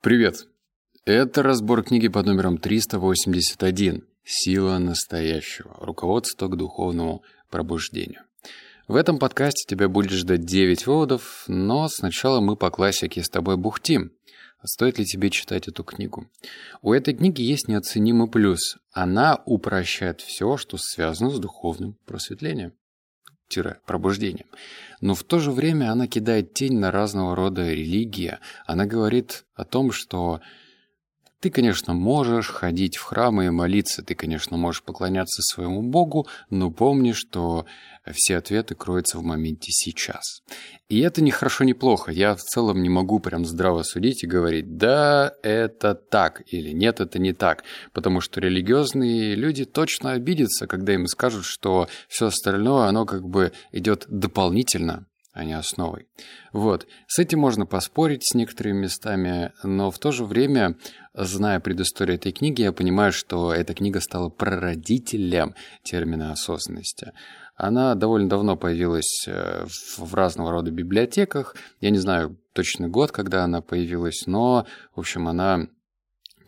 Привет! 0.00 0.46
Это 1.04 1.42
разбор 1.42 1.82
книги 1.82 2.06
под 2.06 2.26
номером 2.26 2.58
381 2.58 4.04
«Сила 4.24 4.78
настоящего. 4.78 5.74
Руководство 5.80 6.46
к 6.46 6.56
духовному 6.56 7.24
пробуждению». 7.50 8.20
В 8.86 8.94
этом 8.94 9.18
подкасте 9.18 9.64
тебя 9.66 9.88
будет 9.88 10.12
ждать 10.12 10.44
9 10.44 10.86
выводов, 10.86 11.42
но 11.48 11.88
сначала 11.88 12.38
мы 12.40 12.54
по 12.54 12.70
классике 12.70 13.24
с 13.24 13.28
тобой 13.28 13.56
бухтим. 13.56 14.12
Стоит 14.64 15.00
ли 15.00 15.04
тебе 15.04 15.30
читать 15.30 15.66
эту 15.66 15.82
книгу? 15.82 16.30
У 16.80 16.92
этой 16.92 17.14
книги 17.14 17.42
есть 17.42 17.66
неоценимый 17.66 18.28
плюс. 18.28 18.76
Она 18.92 19.42
упрощает 19.46 20.20
все, 20.20 20.56
что 20.56 20.78
связано 20.78 21.30
с 21.30 21.40
духовным 21.40 21.98
просветлением 22.06 22.72
пробуждением. 23.86 24.46
Но 25.00 25.14
в 25.14 25.24
то 25.24 25.38
же 25.38 25.50
время 25.50 25.90
она 25.92 26.06
кидает 26.06 26.54
тень 26.54 26.78
на 26.78 26.90
разного 26.90 27.34
рода 27.36 27.70
религии. 27.70 28.38
Она 28.66 28.86
говорит 28.86 29.44
о 29.54 29.64
том, 29.64 29.92
что 29.92 30.40
ты, 31.40 31.50
конечно, 31.50 31.94
можешь 31.94 32.48
ходить 32.48 32.96
в 32.96 33.02
храмы 33.02 33.46
и 33.46 33.50
молиться, 33.50 34.02
ты, 34.02 34.14
конечно, 34.14 34.56
можешь 34.56 34.82
поклоняться 34.82 35.42
своему 35.42 35.82
Богу, 35.82 36.26
но 36.50 36.70
помни, 36.70 37.12
что 37.12 37.66
все 38.12 38.38
ответы 38.38 38.74
кроются 38.74 39.18
в 39.18 39.22
моменте 39.22 39.70
сейчас. 39.70 40.42
И 40.88 41.00
это 41.00 41.22
не 41.22 41.30
хорошо, 41.30 41.64
не 41.64 41.74
плохо. 41.74 42.10
Я 42.10 42.34
в 42.34 42.40
целом 42.40 42.82
не 42.82 42.88
могу 42.88 43.20
прям 43.20 43.44
здраво 43.44 43.82
судить 43.82 44.24
и 44.24 44.26
говорить, 44.26 44.76
да, 44.76 45.34
это 45.42 45.94
так, 45.94 46.42
или 46.46 46.70
нет, 46.70 47.00
это 47.00 47.18
не 47.18 47.32
так. 47.32 47.64
Потому 47.92 48.20
что 48.20 48.40
религиозные 48.40 49.34
люди 49.34 49.64
точно 49.64 50.12
обидятся, 50.12 50.66
когда 50.66 50.94
им 50.94 51.06
скажут, 51.06 51.44
что 51.44 51.88
все 52.08 52.26
остальное, 52.26 52.86
оно 52.86 53.06
как 53.06 53.28
бы 53.28 53.52
идет 53.72 54.06
дополнительно 54.08 55.06
а 55.38 55.44
не 55.44 55.52
основой. 55.52 56.08
Вот. 56.52 56.88
С 57.06 57.20
этим 57.20 57.38
можно 57.38 57.64
поспорить 57.64 58.24
с 58.24 58.34
некоторыми 58.34 58.82
местами, 58.82 59.52
но 59.62 59.92
в 59.92 59.98
то 60.00 60.10
же 60.10 60.24
время, 60.24 60.76
зная 61.14 61.60
предысторию 61.60 62.16
этой 62.16 62.32
книги, 62.32 62.62
я 62.62 62.72
понимаю, 62.72 63.12
что 63.12 63.54
эта 63.54 63.72
книга 63.72 64.00
стала 64.00 64.30
прародителем 64.30 65.54
термина 65.84 66.32
осознанности. 66.32 67.12
Она 67.54 67.94
довольно 67.94 68.28
давно 68.28 68.56
появилась 68.56 69.26
э, 69.28 69.64
в 69.96 70.12
разного 70.12 70.50
рода 70.50 70.72
библиотеках. 70.72 71.54
Я 71.80 71.90
не 71.90 71.98
знаю 71.98 72.36
точный 72.52 72.88
год, 72.88 73.12
когда 73.12 73.44
она 73.44 73.60
появилась, 73.60 74.26
но, 74.26 74.66
в 74.96 75.00
общем, 75.00 75.28
она 75.28 75.68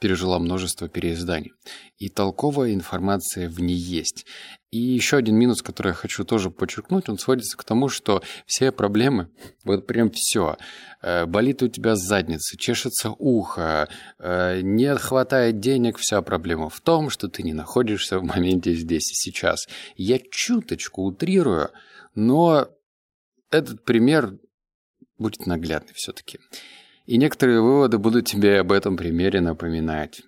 пережила 0.00 0.40
множество 0.40 0.88
переизданий. 0.88 1.52
И 1.98 2.08
толковая 2.08 2.74
информация 2.74 3.48
в 3.48 3.60
ней 3.60 3.76
есть. 3.76 4.26
И 4.70 4.78
еще 4.78 5.16
один 5.16 5.36
минус, 5.36 5.62
который 5.62 5.88
я 5.88 5.94
хочу 5.94 6.24
тоже 6.24 6.50
подчеркнуть, 6.50 7.08
он 7.08 7.18
сводится 7.18 7.56
к 7.56 7.64
тому, 7.64 7.88
что 7.88 8.22
все 8.46 8.70
проблемы, 8.70 9.28
вот 9.64 9.88
прям 9.88 10.10
все, 10.10 10.58
э, 11.02 11.26
болит 11.26 11.62
у 11.64 11.68
тебя 11.68 11.96
задница, 11.96 12.56
чешется 12.56 13.10
ухо, 13.10 13.88
э, 14.20 14.60
не 14.62 14.94
хватает 14.94 15.58
денег, 15.58 15.98
вся 15.98 16.22
проблема 16.22 16.70
в 16.70 16.80
том, 16.80 17.10
что 17.10 17.26
ты 17.26 17.42
не 17.42 17.52
находишься 17.52 18.20
в 18.20 18.22
моменте 18.22 18.72
здесь 18.74 19.10
и 19.10 19.14
сейчас. 19.14 19.66
Я 19.96 20.20
чуточку 20.30 21.02
утрирую, 21.02 21.70
но 22.14 22.68
этот 23.50 23.84
пример 23.84 24.38
будет 25.18 25.46
наглядный 25.46 25.94
все-таки. 25.94 26.38
И 27.06 27.18
некоторые 27.18 27.60
выводы 27.60 27.98
будут 27.98 28.26
тебе 28.26 28.60
об 28.60 28.70
этом 28.70 28.96
примере 28.96 29.40
напоминать. 29.40 30.22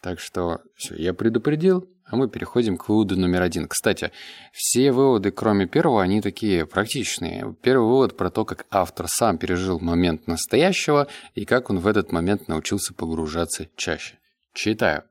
Так 0.00 0.20
что 0.20 0.60
все, 0.76 0.94
я 0.94 1.14
предупредил, 1.14 1.88
а 2.12 2.16
мы 2.16 2.28
переходим 2.28 2.76
к 2.76 2.90
выводу 2.90 3.18
номер 3.18 3.40
один. 3.40 3.66
Кстати, 3.66 4.12
все 4.52 4.92
выводы, 4.92 5.30
кроме 5.30 5.66
первого, 5.66 6.02
они 6.02 6.20
такие 6.20 6.66
практичные. 6.66 7.56
Первый 7.62 7.88
вывод 7.88 8.18
про 8.18 8.28
то, 8.30 8.44
как 8.44 8.66
автор 8.70 9.08
сам 9.08 9.38
пережил 9.38 9.80
момент 9.80 10.26
настоящего 10.26 11.08
и 11.34 11.46
как 11.46 11.70
он 11.70 11.78
в 11.78 11.86
этот 11.86 12.12
момент 12.12 12.48
научился 12.48 12.92
погружаться 12.92 13.66
чаще. 13.76 14.18
Читаю. 14.52 15.04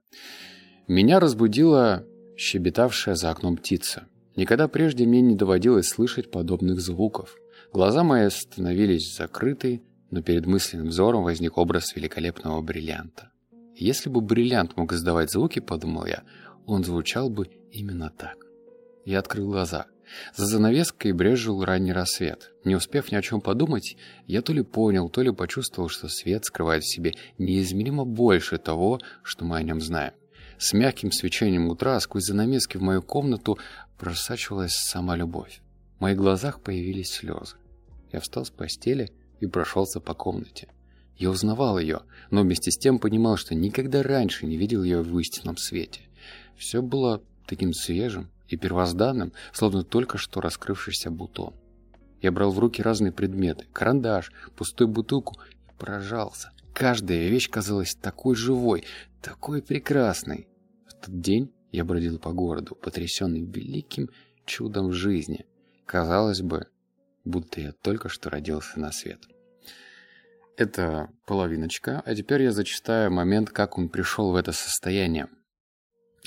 Меня 0.87 1.19
разбудила 1.19 2.05
щебетавшая 2.37 3.15
за 3.15 3.31
окном 3.31 3.57
птица. 3.57 4.05
Никогда 4.35 4.67
прежде 4.67 5.07
мне 5.07 5.21
не 5.21 5.35
доводилось 5.35 5.89
слышать 5.89 6.29
подобных 6.29 6.79
звуков. 6.81 7.35
Глаза 7.73 8.03
мои 8.03 8.29
становились 8.29 9.15
закрыты, 9.17 9.81
но 10.11 10.21
перед 10.21 10.45
мысленным 10.45 10.89
взором 10.89 11.23
возник 11.23 11.57
образ 11.57 11.95
великолепного 11.95 12.61
бриллианта. 12.61 13.31
Если 13.75 14.09
бы 14.09 14.21
бриллиант 14.21 14.77
мог 14.77 14.93
издавать 14.93 15.31
звуки, 15.31 15.57
подумал 15.57 16.05
я, 16.05 16.21
он 16.65 16.83
звучал 16.83 17.29
бы 17.29 17.49
именно 17.71 18.09
так. 18.09 18.37
Я 19.05 19.19
открыл 19.19 19.47
глаза. 19.47 19.87
За 20.35 20.45
занавеской 20.45 21.13
брежил 21.13 21.63
ранний 21.63 21.93
рассвет. 21.93 22.51
Не 22.65 22.75
успев 22.75 23.11
ни 23.11 23.15
о 23.15 23.21
чем 23.21 23.41
подумать, 23.41 23.95
я 24.27 24.41
то 24.41 24.53
ли 24.53 24.61
понял, 24.61 25.09
то 25.09 25.21
ли 25.21 25.31
почувствовал, 25.31 25.89
что 25.89 26.09
свет 26.09 26.45
скрывает 26.45 26.83
в 26.83 26.91
себе 26.93 27.13
неизмеримо 27.37 28.05
больше 28.05 28.57
того, 28.57 28.99
что 29.23 29.45
мы 29.45 29.57
о 29.57 29.63
нем 29.63 29.79
знаем. 29.81 30.13
С 30.57 30.73
мягким 30.73 31.11
свечением 31.11 31.69
утра 31.69 31.99
сквозь 31.99 32.25
занавески 32.25 32.77
в 32.77 32.81
мою 32.81 33.01
комнату 33.01 33.57
просачивалась 33.97 34.73
сама 34.73 35.15
любовь. 35.15 35.61
В 35.97 36.01
моих 36.01 36.17
глазах 36.17 36.61
появились 36.61 37.11
слезы. 37.11 37.55
Я 38.11 38.19
встал 38.19 38.45
с 38.45 38.49
постели 38.49 39.11
и 39.39 39.47
прошелся 39.47 39.99
по 39.99 40.13
комнате. 40.13 40.67
Я 41.17 41.29
узнавал 41.29 41.79
ее, 41.79 42.01
но 42.29 42.41
вместе 42.41 42.71
с 42.71 42.77
тем 42.77 42.99
понимал, 42.99 43.37
что 43.37 43.55
никогда 43.55 44.03
раньше 44.03 44.45
не 44.45 44.57
видел 44.57 44.83
ее 44.83 45.01
в 45.01 45.19
истинном 45.19 45.57
свете. 45.57 46.01
Все 46.55 46.81
было 46.81 47.23
таким 47.45 47.73
свежим 47.73 48.29
и 48.47 48.57
первозданным, 48.57 49.33
словно 49.53 49.83
только 49.83 50.17
что 50.17 50.41
раскрывшийся 50.41 51.09
бутон. 51.11 51.53
Я 52.21 52.31
брал 52.31 52.51
в 52.51 52.59
руки 52.59 52.81
разные 52.81 53.11
предметы, 53.11 53.65
карандаш, 53.73 54.31
пустую 54.55 54.87
бутылку 54.87 55.37
и 55.51 55.79
поражался. 55.79 56.51
Каждая 56.73 57.27
вещь 57.27 57.49
казалась 57.49 57.95
такой 57.95 58.35
живой, 58.35 58.83
такой 59.21 59.61
прекрасной. 59.61 60.47
В 60.87 60.93
тот 60.93 61.19
день 61.19 61.51
я 61.71 61.83
бродил 61.83 62.19
по 62.19 62.31
городу, 62.31 62.75
потрясенный 62.75 63.41
великим 63.41 64.09
чудом 64.45 64.91
жизни. 64.91 65.45
Казалось 65.85 66.41
бы, 66.41 66.67
будто 67.25 67.59
я 67.59 67.71
только 67.71 68.09
что 68.09 68.29
родился 68.29 68.79
на 68.79 68.91
свет. 68.91 69.19
Это 70.57 71.09
половиночка, 71.25 72.01
а 72.05 72.13
теперь 72.13 72.43
я 72.43 72.51
зачитаю 72.51 73.11
момент, 73.11 73.49
как 73.49 73.77
он 73.77 73.89
пришел 73.89 74.31
в 74.31 74.35
это 74.35 74.51
состояние. 74.51 75.27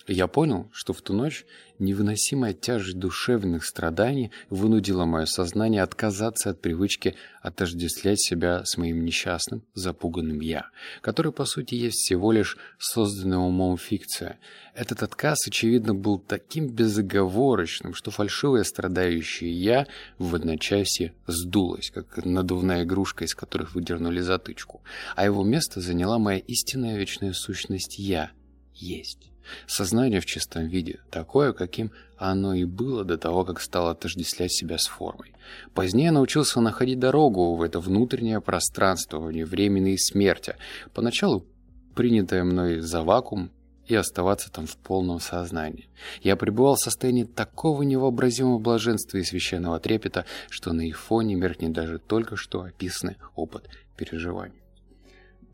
Я 0.06 0.26
понял, 0.26 0.68
что 0.72 0.92
в 0.92 1.00
ту 1.00 1.14
ночь 1.14 1.46
невыносимая 1.78 2.52
тяжесть 2.52 2.98
душевных 2.98 3.64
страданий 3.64 4.32
вынудила 4.50 5.06
мое 5.06 5.24
сознание 5.24 5.82
отказаться 5.82 6.50
от 6.50 6.60
привычки 6.60 7.14
отождествлять 7.40 8.20
себя 8.20 8.64
с 8.66 8.76
моим 8.76 9.04
несчастным, 9.04 9.62
запуганным 9.72 10.40
«я», 10.40 10.66
который, 11.00 11.32
по 11.32 11.46
сути, 11.46 11.74
есть 11.74 12.00
всего 12.00 12.32
лишь 12.32 12.58
созданная 12.78 13.38
умом 13.38 13.78
фикция. 13.78 14.38
Этот 14.74 15.02
отказ, 15.02 15.46
очевидно, 15.46 15.94
был 15.94 16.18
таким 16.18 16.68
безоговорочным, 16.68 17.94
что 17.94 18.10
фальшивое 18.10 18.64
страдающее 18.64 19.50
«я» 19.50 19.86
в 20.18 20.34
одночасье 20.34 21.14
сдулось, 21.26 21.90
как 21.90 22.24
надувная 22.26 22.84
игрушка, 22.84 23.24
из 23.24 23.34
которых 23.34 23.74
выдернули 23.74 24.20
затычку, 24.20 24.82
а 25.16 25.24
его 25.24 25.44
место 25.44 25.80
заняла 25.80 26.18
моя 26.18 26.40
истинная 26.40 26.98
вечная 26.98 27.32
сущность 27.32 27.98
«я» 27.98 28.32
есть. 28.74 29.30
Сознание 29.66 30.20
в 30.20 30.26
чистом 30.26 30.66
виде, 30.66 31.00
такое, 31.10 31.52
каким 31.52 31.92
оно 32.16 32.54
и 32.54 32.64
было 32.64 33.04
до 33.04 33.18
того, 33.18 33.44
как 33.44 33.60
стало 33.60 33.90
отождествлять 33.90 34.52
себя 34.52 34.78
с 34.78 34.86
формой. 34.86 35.32
Позднее 35.74 36.10
научился 36.10 36.60
находить 36.60 36.98
дорогу 36.98 37.54
в 37.54 37.62
это 37.62 37.80
внутреннее 37.80 38.40
пространство, 38.40 39.20
вне 39.20 39.44
времени 39.44 39.96
смерти, 39.96 40.56
поначалу 40.94 41.46
принятое 41.94 42.44
мной 42.44 42.80
за 42.80 43.02
вакуум, 43.02 43.50
и 43.86 43.94
оставаться 43.94 44.50
там 44.50 44.66
в 44.66 44.76
полном 44.76 45.20
сознании. 45.20 45.88
Я 46.22 46.36
пребывал 46.36 46.76
в 46.76 46.80
состоянии 46.80 47.24
такого 47.24 47.82
невообразимого 47.82 48.58
блаженства 48.58 49.18
и 49.18 49.24
священного 49.24 49.78
трепета, 49.78 50.24
что 50.48 50.72
на 50.72 50.82
их 50.82 50.98
фоне 50.98 51.34
меркнет 51.34 51.72
даже 51.72 51.98
только 51.98 52.36
что 52.36 52.62
описанный 52.62 53.16
опыт 53.34 53.68
переживаний. 53.96 54.62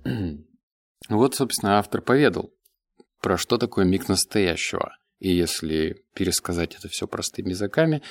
Вот, 1.09 1.35
собственно, 1.35 1.79
автор 1.79 2.03
поведал, 2.03 2.53
про 3.21 3.37
что 3.37 3.59
такое 3.59 3.85
миг 3.85 4.09
настоящего. 4.09 4.97
И 5.19 5.31
если 5.31 6.03
пересказать 6.15 6.75
это 6.75 6.89
все 6.89 7.07
простыми 7.07 7.51
языками, 7.51 8.03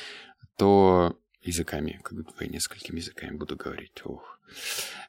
то 0.57 1.17
языками, 1.41 2.00
как 2.03 2.17
я 2.39 2.47
несколькими 2.47 2.97
языками 2.97 3.35
буду 3.35 3.56
говорить. 3.56 4.06
Ух. 4.06 4.39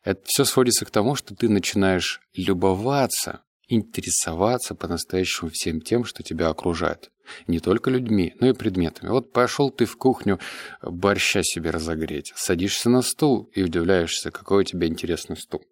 Это 0.04 0.22
все 0.24 0.44
сводится 0.44 0.84
к 0.84 0.90
тому, 0.90 1.14
что 1.14 1.34
ты 1.34 1.48
начинаешь 1.48 2.20
любоваться, 2.34 3.42
интересоваться 3.68 4.74
по-настоящему 4.74 5.50
всем 5.50 5.80
тем, 5.80 6.04
что 6.04 6.22
тебя 6.22 6.48
окружает. 6.48 7.10
Не 7.46 7.60
только 7.60 7.90
людьми, 7.90 8.34
но 8.40 8.48
и 8.48 8.52
предметами. 8.52 9.10
Вот 9.10 9.32
пошел 9.32 9.70
ты 9.70 9.84
в 9.84 9.96
кухню 9.96 10.40
борща 10.82 11.42
себе 11.44 11.70
разогреть, 11.70 12.32
садишься 12.34 12.90
на 12.90 13.02
стул 13.02 13.50
и 13.54 13.62
удивляешься, 13.62 14.30
какой 14.30 14.62
у 14.62 14.64
тебя 14.64 14.88
интересный 14.88 15.36
стул. 15.36 15.62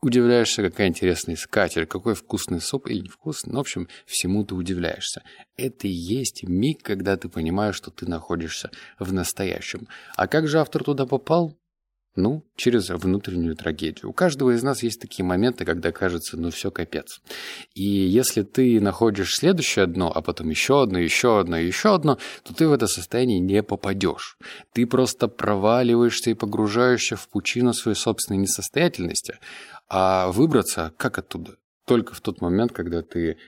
Удивляешься, 0.00 0.62
какая 0.62 0.86
интересная 0.86 1.34
скатерть, 1.34 1.88
какой 1.88 2.14
вкусный 2.14 2.60
суп 2.60 2.88
или 2.88 3.00
невкусный. 3.00 3.52
Ну, 3.52 3.58
в 3.58 3.62
общем, 3.62 3.88
всему 4.06 4.44
ты 4.44 4.54
удивляешься. 4.54 5.24
Это 5.56 5.88
и 5.88 5.90
есть 5.90 6.44
миг, 6.44 6.84
когда 6.84 7.16
ты 7.16 7.28
понимаешь, 7.28 7.74
что 7.74 7.90
ты 7.90 8.06
находишься 8.08 8.70
в 9.00 9.12
настоящем. 9.12 9.88
А 10.14 10.28
как 10.28 10.46
же 10.46 10.60
автор 10.60 10.84
туда 10.84 11.04
попал? 11.04 11.58
Ну, 12.14 12.44
через 12.56 12.90
внутреннюю 12.90 13.54
трагедию. 13.54 14.10
У 14.10 14.12
каждого 14.12 14.50
из 14.50 14.62
нас 14.64 14.82
есть 14.82 15.00
такие 15.00 15.24
моменты, 15.24 15.64
когда 15.64 15.92
кажется, 15.92 16.36
ну 16.36 16.50
все 16.50 16.72
капец. 16.72 17.20
И 17.74 17.84
если 17.84 18.42
ты 18.42 18.80
находишь 18.80 19.36
следующее 19.36 19.86
дно, 19.86 20.10
а 20.12 20.20
потом 20.20 20.48
еще 20.48 20.82
одно, 20.82 20.98
еще 20.98 21.38
одно, 21.38 21.56
еще 21.56 21.94
одно, 21.94 22.18
то 22.42 22.54
ты 22.54 22.66
в 22.66 22.72
это 22.72 22.88
состояние 22.88 23.38
не 23.38 23.62
попадешь. 23.62 24.36
Ты 24.72 24.84
просто 24.84 25.28
проваливаешься 25.28 26.30
и 26.30 26.34
погружаешься 26.34 27.14
в 27.14 27.28
пучину 27.28 27.72
своей 27.72 27.96
собственной 27.96 28.38
несостоятельности. 28.38 29.38
А 29.88 30.30
выбраться 30.30 30.92
как 30.96 31.18
оттуда? 31.18 31.56
Только 31.86 32.14
в 32.14 32.20
тот 32.20 32.40
момент, 32.40 32.72
когда 32.72 33.02
ты 33.02 33.38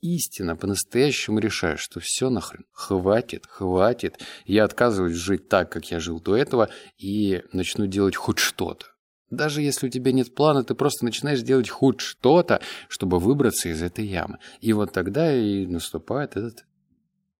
истинно, 0.00 0.56
по-настоящему 0.56 1.38
решаешь, 1.38 1.80
что 1.80 2.00
все 2.00 2.30
нахрен, 2.30 2.64
хватит, 2.72 3.46
хватит, 3.46 4.18
я 4.46 4.64
отказываюсь 4.64 5.16
жить 5.16 5.48
так, 5.48 5.70
как 5.70 5.90
я 5.90 6.00
жил 6.00 6.20
до 6.20 6.36
этого, 6.36 6.70
и 6.96 7.42
начну 7.52 7.86
делать 7.86 8.16
хоть 8.16 8.38
что-то. 8.38 8.86
Даже 9.28 9.62
если 9.62 9.86
у 9.86 9.90
тебя 9.90 10.12
нет 10.12 10.34
плана, 10.34 10.64
ты 10.64 10.74
просто 10.74 11.04
начинаешь 11.04 11.42
делать 11.42 11.68
хоть 11.68 12.00
что-то, 12.00 12.60
чтобы 12.88 13.18
выбраться 13.20 13.68
из 13.68 13.80
этой 13.80 14.04
ямы. 14.06 14.38
И 14.60 14.72
вот 14.72 14.92
тогда 14.92 15.32
и 15.32 15.66
наступает 15.66 16.36
этот 16.36 16.64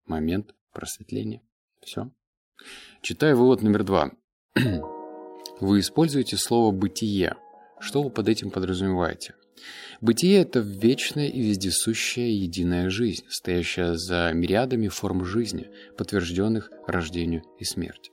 момент 0.06 0.54
просветления. 0.72 1.42
Все. 1.80 2.10
Читаю 3.02 3.36
вывод 3.36 3.62
номер 3.62 3.82
два. 3.82 4.12
Вы 5.60 5.80
используете 5.80 6.36
слово 6.36 6.70
«бытие». 6.70 7.36
Что 7.80 8.02
вы 8.02 8.10
под 8.10 8.28
этим 8.28 8.50
подразумеваете? 8.50 9.34
Бытие– 10.00 10.40
это 10.42 10.60
вечная 10.60 11.28
и 11.28 11.40
вездесущая 11.40 12.28
единая 12.28 12.88
жизнь, 12.90 13.24
стоящая 13.28 13.96
за 13.96 14.30
мириадами 14.32 14.88
форм 14.88 15.24
жизни, 15.24 15.70
подтвержденных 15.96 16.70
рождению 16.86 17.42
и 17.58 17.64
смерти. 17.64 18.10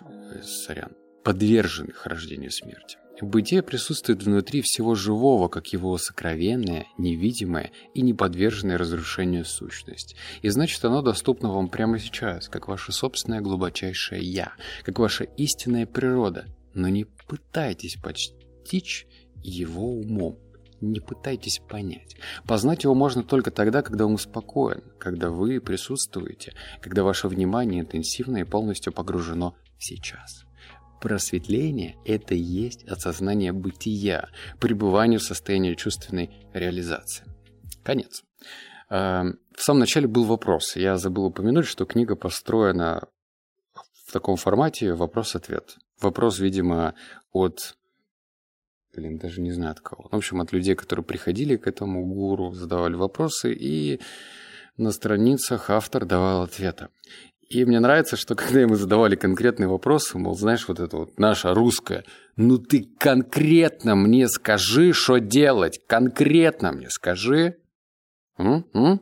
Э, 0.00 0.42
сорян. 0.42 0.92
Подверженных 1.24 2.06
рождению 2.06 2.48
и 2.48 2.52
смерти. 2.52 2.98
Бытие 3.20 3.62
присутствует 3.62 4.22
внутри 4.22 4.62
всего 4.62 4.94
живого, 4.94 5.48
как 5.48 5.66
его 5.74 5.98
сокровенная, 5.98 6.86
невидимая 6.96 7.70
и 7.92 8.00
неподверженная 8.00 8.78
разрушению 8.78 9.44
сущность. 9.44 10.16
И 10.40 10.48
значит, 10.48 10.82
оно 10.84 11.02
доступно 11.02 11.52
вам 11.52 11.68
прямо 11.68 11.98
сейчас, 11.98 12.48
как 12.48 12.68
ваше 12.68 12.92
собственное 12.92 13.42
глубочайшее 13.42 14.22
«я», 14.22 14.54
как 14.84 14.98
ваша 14.98 15.24
истинная 15.24 15.86
природа. 15.86 16.46
Но 16.74 16.88
не 16.88 17.04
пытайтесь 17.04 17.96
постичь 17.96 19.06
его 19.42 19.92
умом. 19.92 20.38
Не 20.80 21.00
пытайтесь 21.00 21.60
понять. 21.68 22.16
Познать 22.46 22.84
его 22.84 22.94
можно 22.94 23.22
только 23.22 23.50
тогда, 23.50 23.82
когда 23.82 24.06
он 24.06 24.16
спокоен, 24.16 24.82
когда 24.98 25.28
вы 25.30 25.60
присутствуете, 25.60 26.54
когда 26.80 27.04
ваше 27.04 27.28
внимание 27.28 27.82
интенсивно 27.82 28.38
и 28.38 28.44
полностью 28.44 28.92
погружено 28.92 29.54
в 29.78 29.84
сейчас. 29.84 30.44
Просветление– 31.00 31.96
это 32.06 32.34
и 32.34 32.40
есть 32.40 32.84
осознание 32.84 33.52
бытия, 33.52 34.28
пребывание 34.58 35.18
в 35.18 35.22
состоянии 35.22 35.74
чувственной 35.74 36.30
реализации. 36.52 37.24
Конец. 37.82 38.22
Эм, 38.90 39.38
в 39.56 39.62
самом 39.62 39.80
начале 39.80 40.06
был 40.06 40.24
вопрос. 40.24 40.76
Я 40.76 40.96
забыл 40.96 41.26
упомянуть, 41.26 41.66
что 41.66 41.84
книга 41.84 42.16
построена 42.16 43.08
в 44.06 44.12
таком 44.12 44.36
формате 44.36 44.92
вопрос-ответ. 44.92 45.76
Вопрос, 46.00 46.38
видимо, 46.38 46.94
от 47.32 47.74
блин, 48.94 49.18
даже 49.18 49.40
не 49.40 49.52
знаю 49.52 49.72
от 49.72 49.80
кого. 49.80 50.08
В 50.10 50.16
общем, 50.16 50.40
от 50.40 50.52
людей, 50.52 50.74
которые 50.74 51.04
приходили 51.04 51.56
к 51.56 51.66
этому 51.66 52.04
гуру, 52.06 52.52
задавали 52.52 52.94
вопросы, 52.94 53.52
и 53.52 54.00
на 54.76 54.90
страницах 54.90 55.70
автор 55.70 56.04
давал 56.04 56.42
ответы. 56.42 56.88
И 57.48 57.64
мне 57.64 57.80
нравится, 57.80 58.16
что 58.16 58.36
когда 58.36 58.60
ему 58.60 58.76
задавали 58.76 59.16
конкретные 59.16 59.68
вопросы, 59.68 60.18
мол, 60.18 60.36
знаешь, 60.36 60.68
вот 60.68 60.78
это 60.78 60.96
вот 60.96 61.18
наша 61.18 61.52
русская, 61.52 62.04
ну 62.36 62.58
ты 62.58 62.88
конкретно 62.98 63.96
мне 63.96 64.28
скажи, 64.28 64.92
что 64.92 65.18
делать, 65.18 65.80
конкретно 65.86 66.72
мне 66.72 66.90
скажи. 66.90 67.56
М-м? 68.38 69.00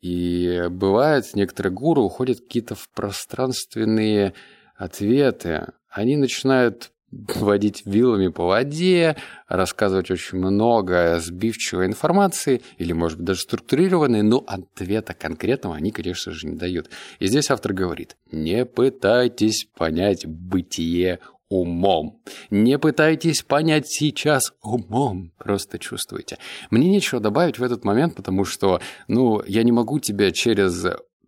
И 0.00 0.64
бывает, 0.70 1.24
некоторые 1.34 1.72
гуру 1.72 2.02
уходят 2.02 2.40
какие-то 2.40 2.74
в 2.74 2.90
пространственные 2.90 4.34
ответы. 4.76 5.68
Они 5.94 6.16
начинают 6.16 6.90
водить 7.36 7.82
вилами 7.86 8.26
по 8.26 8.46
воде, 8.46 9.16
рассказывать 9.46 10.10
очень 10.10 10.38
много 10.38 11.20
сбивчивой 11.20 11.86
информации, 11.86 12.62
или, 12.78 12.92
может 12.92 13.18
быть, 13.18 13.26
даже 13.28 13.42
структурированной, 13.42 14.22
но 14.22 14.42
ответа 14.44 15.14
конкретного 15.14 15.76
они, 15.76 15.92
конечно 15.92 16.32
же, 16.32 16.48
не 16.48 16.56
дают. 16.56 16.90
И 17.20 17.28
здесь 17.28 17.48
автор 17.48 17.72
говорит, 17.72 18.16
не 18.32 18.64
пытайтесь 18.64 19.68
понять 19.76 20.26
бытие 20.26 21.20
умом. 21.48 22.20
Не 22.50 22.76
пытайтесь 22.80 23.42
понять 23.42 23.86
сейчас 23.86 24.52
умом, 24.62 25.32
просто 25.38 25.78
чувствуйте. 25.78 26.38
Мне 26.70 26.88
нечего 26.88 27.20
добавить 27.20 27.60
в 27.60 27.62
этот 27.62 27.84
момент, 27.84 28.16
потому 28.16 28.44
что, 28.44 28.80
ну, 29.06 29.40
я 29.46 29.62
не 29.62 29.70
могу 29.70 30.00
тебя 30.00 30.32
через 30.32 30.84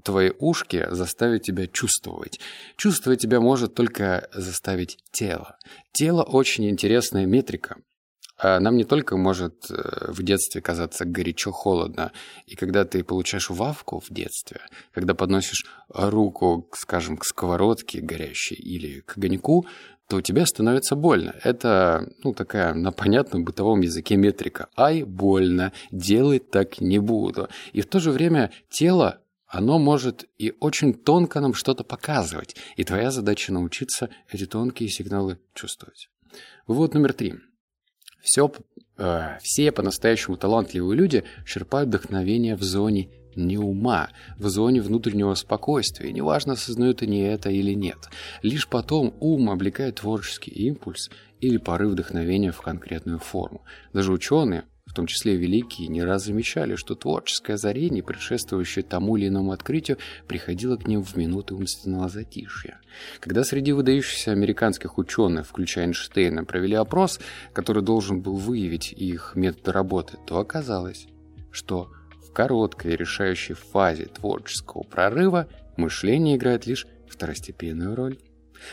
твои 0.06 0.30
ушки 0.38 0.86
заставить 0.90 1.42
тебя 1.42 1.66
чувствовать. 1.66 2.38
Чувствовать 2.76 3.20
тебя 3.20 3.40
может 3.40 3.74
только 3.74 4.28
заставить 4.32 4.98
тело. 5.10 5.58
Тело 5.92 6.22
очень 6.22 6.70
интересная 6.70 7.26
метрика. 7.26 7.76
А 8.38 8.60
нам 8.60 8.76
не 8.76 8.84
только 8.84 9.16
может 9.16 9.68
э, 9.70 10.12
в 10.12 10.22
детстве 10.22 10.60
казаться 10.60 11.04
горячо-холодно, 11.06 12.12
и 12.46 12.54
когда 12.54 12.84
ты 12.84 13.02
получаешь 13.02 13.50
вавку 13.50 13.98
в 13.98 14.12
детстве, 14.12 14.60
когда 14.92 15.14
подносишь 15.14 15.64
руку, 15.88 16.68
скажем, 16.74 17.16
к 17.16 17.24
сковородке 17.24 18.00
горящей 18.00 18.56
или 18.56 19.00
к 19.00 19.16
огоньку, 19.16 19.66
то 20.08 20.20
тебе 20.20 20.46
становится 20.46 20.94
больно. 20.94 21.34
Это, 21.42 22.12
ну, 22.22 22.32
такая 22.32 22.74
на 22.74 22.92
понятном 22.92 23.44
бытовом 23.44 23.80
языке 23.80 24.16
метрика. 24.16 24.68
Ай, 24.76 25.02
больно, 25.02 25.72
делать 25.90 26.50
так 26.50 26.80
не 26.80 27.00
буду. 27.00 27.48
И 27.72 27.80
в 27.80 27.86
то 27.86 27.98
же 27.98 28.12
время 28.12 28.52
тело 28.70 29.18
оно 29.46 29.78
может 29.78 30.26
и 30.38 30.54
очень 30.60 30.94
тонко 30.94 31.40
нам 31.40 31.54
что-то 31.54 31.84
показывать, 31.84 32.56
и 32.76 32.84
твоя 32.84 33.10
задача 33.10 33.52
научиться 33.52 34.10
эти 34.30 34.46
тонкие 34.46 34.88
сигналы 34.88 35.38
чувствовать. 35.54 36.08
Вывод 36.66 36.94
номер 36.94 37.12
три. 37.12 37.34
Все, 38.22 38.50
э, 38.98 39.38
все 39.40 39.70
по-настоящему 39.70 40.36
талантливые 40.36 40.96
люди 40.96 41.24
черпают 41.46 41.88
вдохновение 41.88 42.56
в 42.56 42.62
зоне 42.62 43.10
не 43.36 43.58
ума, 43.58 44.08
в 44.38 44.48
зоне 44.48 44.80
внутреннего 44.80 45.34
спокойствия, 45.34 46.12
неважно, 46.12 46.54
осознают 46.54 47.02
они 47.02 47.20
это 47.20 47.50
или 47.50 47.72
нет. 47.72 47.98
Лишь 48.42 48.66
потом 48.66 49.14
ум 49.20 49.50
облекает 49.50 49.96
творческий 49.96 50.50
импульс 50.50 51.10
или 51.40 51.58
порыв 51.58 51.92
вдохновения 51.92 52.50
в 52.50 52.60
конкретную 52.60 53.18
форму. 53.18 53.62
Даже 53.92 54.10
ученые, 54.12 54.64
том 54.96 55.06
числе 55.06 55.36
великие, 55.36 55.88
не 55.88 56.02
раз 56.02 56.24
замечали, 56.24 56.74
что 56.74 56.94
творческое 56.94 57.54
озарение, 57.54 58.02
предшествующее 58.02 58.82
тому 58.82 59.16
или 59.16 59.28
иному 59.28 59.52
открытию, 59.52 59.98
приходило 60.26 60.76
к 60.76 60.86
ним 60.86 61.04
в 61.04 61.16
минуты 61.16 61.54
умственного 61.54 62.08
затишья. 62.08 62.80
Когда 63.20 63.44
среди 63.44 63.72
выдающихся 63.72 64.32
американских 64.32 64.96
ученых, 64.96 65.46
включая 65.46 65.86
Эйнштейна, 65.86 66.44
провели 66.44 66.74
опрос, 66.74 67.20
который 67.52 67.82
должен 67.82 68.22
был 68.22 68.36
выявить 68.36 68.92
их 68.92 69.32
методы 69.34 69.72
работы, 69.72 70.16
то 70.26 70.38
оказалось, 70.38 71.06
что 71.52 71.90
в 72.26 72.32
короткой 72.32 72.96
решающей 72.96 73.54
фазе 73.54 74.06
творческого 74.06 74.82
прорыва 74.82 75.46
мышление 75.76 76.36
играет 76.36 76.66
лишь 76.66 76.86
второстепенную 77.06 77.94
роль. 77.94 78.18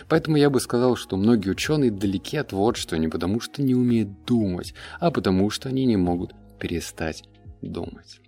Поэтому 0.08 0.38
я 0.38 0.50
бы 0.50 0.60
сказал, 0.60 0.96
что 0.96 1.18
многие 1.18 1.50
ученые 1.50 1.92
далеки 1.92 2.38
от 2.38 2.50
творчества 2.50 2.96
не 2.96 3.08
потому, 3.08 3.40
что 3.40 3.62
не 3.62 3.75
умеют 3.75 4.25
думать, 4.25 4.74
а 5.00 5.12
потому, 5.12 5.50
что 5.50 5.70
они 5.70 5.86
не 5.86 5.98
могут 5.98 6.34
перестать 6.60 7.24
думать. 7.62 8.20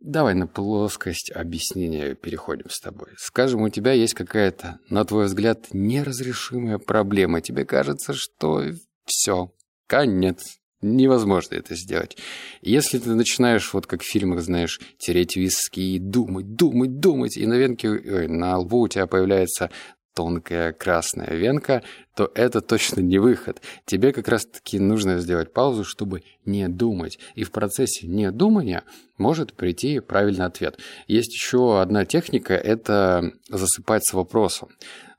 Давай 0.00 0.34
на 0.34 0.46
плоскость 0.46 1.32
объяснения 1.32 2.14
переходим 2.14 2.68
с 2.68 2.78
тобой. 2.78 3.08
Скажем, 3.16 3.62
у 3.62 3.70
тебя 3.70 3.92
есть 3.92 4.12
какая-то, 4.12 4.78
на 4.90 5.02
твой 5.06 5.24
взгляд, 5.24 5.68
неразрешимая 5.72 6.76
проблема. 6.76 7.40
Тебе 7.40 7.64
кажется, 7.64 8.12
что 8.12 8.64
все, 9.06 9.50
конец, 9.86 10.58
невозможно 10.82 11.54
это 11.54 11.74
сделать. 11.74 12.18
Если 12.60 12.98
ты 12.98 13.14
начинаешь, 13.14 13.72
вот 13.72 13.86
как 13.86 14.02
в 14.02 14.06
фильмах, 14.06 14.42
знаешь, 14.42 14.78
тереть 14.98 15.36
виски 15.36 15.80
и 15.80 15.98
думать, 15.98 16.54
думать, 16.54 17.00
думать, 17.00 17.36
и 17.36 17.46
на 17.46 17.54
венке, 17.54 17.88
ой, 17.88 18.28
на 18.28 18.58
лбу 18.58 18.80
у 18.80 18.88
тебя 18.88 19.06
появляется 19.06 19.70
тонкая 20.14 20.72
красная 20.72 21.34
венка, 21.34 21.82
то 22.14 22.30
это 22.34 22.60
точно 22.60 23.00
не 23.00 23.18
выход. 23.18 23.60
Тебе 23.84 24.12
как 24.12 24.28
раз-таки 24.28 24.78
нужно 24.78 25.18
сделать 25.18 25.52
паузу, 25.52 25.84
чтобы 25.84 26.22
не 26.44 26.68
думать. 26.68 27.18
И 27.34 27.44
в 27.44 27.50
процессе 27.50 28.06
недумания 28.06 28.84
может 29.18 29.54
прийти 29.54 30.00
правильный 30.00 30.46
ответ. 30.46 30.78
Есть 31.08 31.34
еще 31.34 31.80
одна 31.80 32.04
техника– 32.04 32.54
это 32.54 33.32
засыпать 33.48 34.06
с 34.06 34.12
вопросом. 34.12 34.70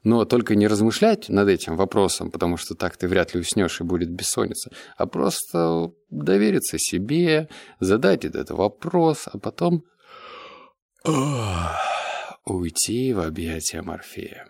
Но 0.04 0.24
только 0.24 0.56
не 0.56 0.68
размышлять 0.68 1.30
над 1.30 1.50
этим 1.50 1.76
вопросом, 1.76 2.30
потому 2.30 2.58
что 2.58 2.76
так 2.76 2.96
ты 2.96 3.08
вряд 3.08 3.34
ли 3.34 3.40
уснешь 3.42 3.82
и 3.82 3.84
будет 3.84 4.12
бессонница, 4.12 4.70
а 4.98 5.08
просто 5.08 5.92
довериться 6.12 6.78
себе, 6.78 7.50
задать 7.80 8.24
этот 8.24 8.52
вопрос, 8.52 9.24
а 9.26 9.40
потом 9.40 9.84
уйти 12.46 13.14
в 13.14 13.20
объятия 13.20 13.82
Морфея. 13.82 14.48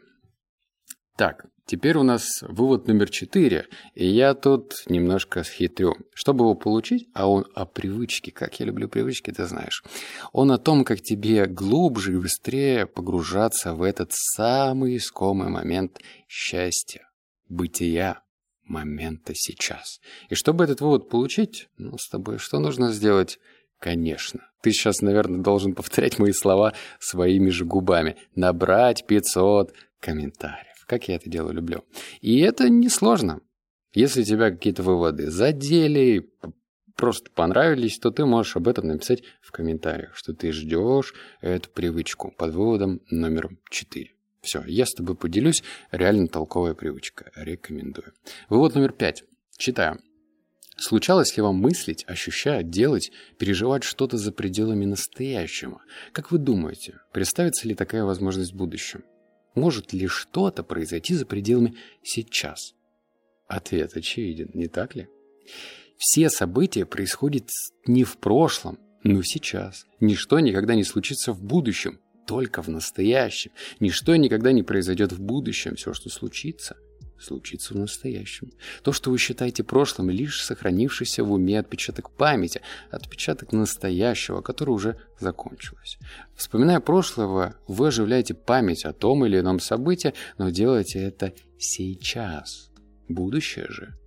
Так, 1.16 1.46
Теперь 1.68 1.98
у 1.98 2.04
нас 2.04 2.44
вывод 2.44 2.88
номер 2.88 3.10
четыре, 3.10 3.66
и 3.96 4.06
я 4.06 4.36
тут 4.36 4.84
немножко 4.88 5.44
схитрю. 5.44 5.96
Чтобы 6.14 6.44
его 6.44 6.54
получить, 6.54 7.10
а 7.16 7.28
он 7.28 7.48
о 7.56 7.66
привычке, 7.66 8.32
как 8.32 8.60
я 8.60 8.68
люблю 8.68 8.88
привычки, 8.88 9.32
ты 9.32 9.46
знаешь. 9.46 9.84
Он 10.32 10.52
о 10.52 10.60
том, 10.60 10.86
как 10.86 11.02
тебе 11.02 11.48
глубже 11.48 12.14
и 12.14 12.18
быстрее 12.18 12.86
погружаться 12.86 13.74
в 13.74 13.82
этот 13.82 14.12
самый 14.14 14.98
искомый 14.98 15.50
момент 15.50 16.02
счастья, 16.28 17.10
бытия, 17.50 18.22
момента 18.64 19.34
сейчас. 19.34 20.02
И 20.30 20.36
чтобы 20.36 20.66
этот 20.66 20.82
вывод 20.82 21.10
получить, 21.10 21.68
ну, 21.78 21.98
с 21.98 22.08
тобой 22.10 22.38
что 22.38 22.60
нужно 22.60 22.92
сделать? 22.92 23.40
Конечно. 23.80 24.42
Ты 24.62 24.72
сейчас, 24.72 25.02
наверное, 25.02 25.42
должен 25.42 25.74
повторять 25.74 26.20
мои 26.20 26.32
слова 26.32 26.74
своими 27.00 27.50
же 27.50 27.66
губами. 27.66 28.18
Набрать 28.36 29.08
500 29.08 29.74
комментариев 30.00 30.75
как 30.86 31.08
я 31.08 31.15
это 31.15 31.30
дело 31.30 31.51
люблю. 31.51 31.84
И 32.22 32.39
это 32.39 32.70
несложно. 32.70 33.42
Если 33.94 34.24
тебя 34.24 34.51
какие-то 34.51 34.84
выводы 34.84 35.32
задели, 35.32 36.30
просто 36.96 37.30
понравились, 37.32 37.98
то 38.00 38.12
ты 38.12 38.25
можешь 38.25 38.56
об 38.56 38.68
этом 38.68 38.88
написать 38.88 39.24
в 39.42 39.51
комментариях, 39.51 40.15
что 40.15 40.34
ты 40.34 40.51
ждешь 40.51 41.13
эту 41.42 41.70
привычку 41.70 42.32
под 42.32 42.54
выводом 42.54 43.01
номером 43.10 43.60
4. 43.70 44.12
Все, 44.42 44.63
я 44.68 44.86
с 44.86 44.94
тобой 44.94 45.15
поделюсь. 45.15 45.63
Реально 45.92 46.27
толковая 46.27 46.74
привычка. 46.74 47.32
Рекомендую. 47.36 48.13
Вывод 48.50 48.75
номер 48.75 48.92
5. 48.92 49.24
Читаю. 49.58 50.00
Случалось 50.77 51.36
ли 51.38 51.42
вам 51.42 51.56
мыслить, 51.56 52.04
ощущать, 52.06 52.70
делать, 52.70 53.12
переживать 53.38 53.84
что-то 53.84 54.18
за 54.18 54.32
пределами 54.32 54.86
настоящего? 54.86 55.82
Как 56.12 56.32
вы 56.32 56.38
думаете, 56.38 57.00
представится 57.13 57.68
ли 57.68 57.75
такая 57.75 58.04
возможность 58.04 58.51
в 58.51 58.58
будущем? 58.58 59.04
Может 59.56 59.94
ли 59.94 60.08
что-то 60.08 60.64
произойти 60.64 61.16
за 61.16 61.26
пределами 61.26 61.76
сейчас? 62.04 62.76
Ответ 63.48 63.96
очевиден, 63.96 64.52
не 64.54 64.68
так 64.68 64.96
ли? 64.96 65.08
Все 65.98 66.30
события 66.30 66.86
происходят 66.86 67.48
не 67.86 68.04
в 68.04 68.18
прошлом, 68.18 68.78
но 69.04 69.24
сейчас. 69.24 69.86
Ничто 70.00 70.40
никогда 70.40 70.76
не 70.76 70.84
случится 70.84 71.32
в 71.32 71.42
будущем, 71.42 72.00
только 72.28 72.62
в 72.62 72.68
настоящем. 72.68 73.52
Ничто 73.80 74.16
никогда 74.16 74.52
не 74.52 74.64
произойдет 74.64 75.14
в 75.14 75.22
будущем. 75.22 75.76
Все, 75.76 75.94
что 75.94 76.10
случится, 76.10 76.76
случится 77.20 77.74
в 77.74 77.78
настоящем. 77.78 78.52
То, 78.84 78.92
что 78.92 79.12
вы 79.12 79.18
считаете 79.18 79.64
прошлым, 79.64 80.10
лишь 80.10 80.44
сохранившийся 80.44 81.24
в 81.24 81.32
уме 81.32 81.60
отпечаток 81.60 82.12
памяти, 82.12 82.62
отпечаток 82.92 83.52
настоящего, 83.52 84.42
который 84.42 84.72
уже 84.72 84.98
закончилось. 85.20 85.98
Вспоминая 86.36 86.80
прошлого, 86.80 87.56
вы 87.68 87.88
оживляете 87.88 88.34
память 88.34 88.86
о 88.86 88.94
том 88.94 89.26
или 89.26 89.40
ином 89.40 89.60
событии, 89.60 90.14
но 90.38 90.50
делаете 90.50 91.00
это 91.00 91.34
сейчас. 91.58 92.70
Будущее 93.08 93.68
же 93.70 93.98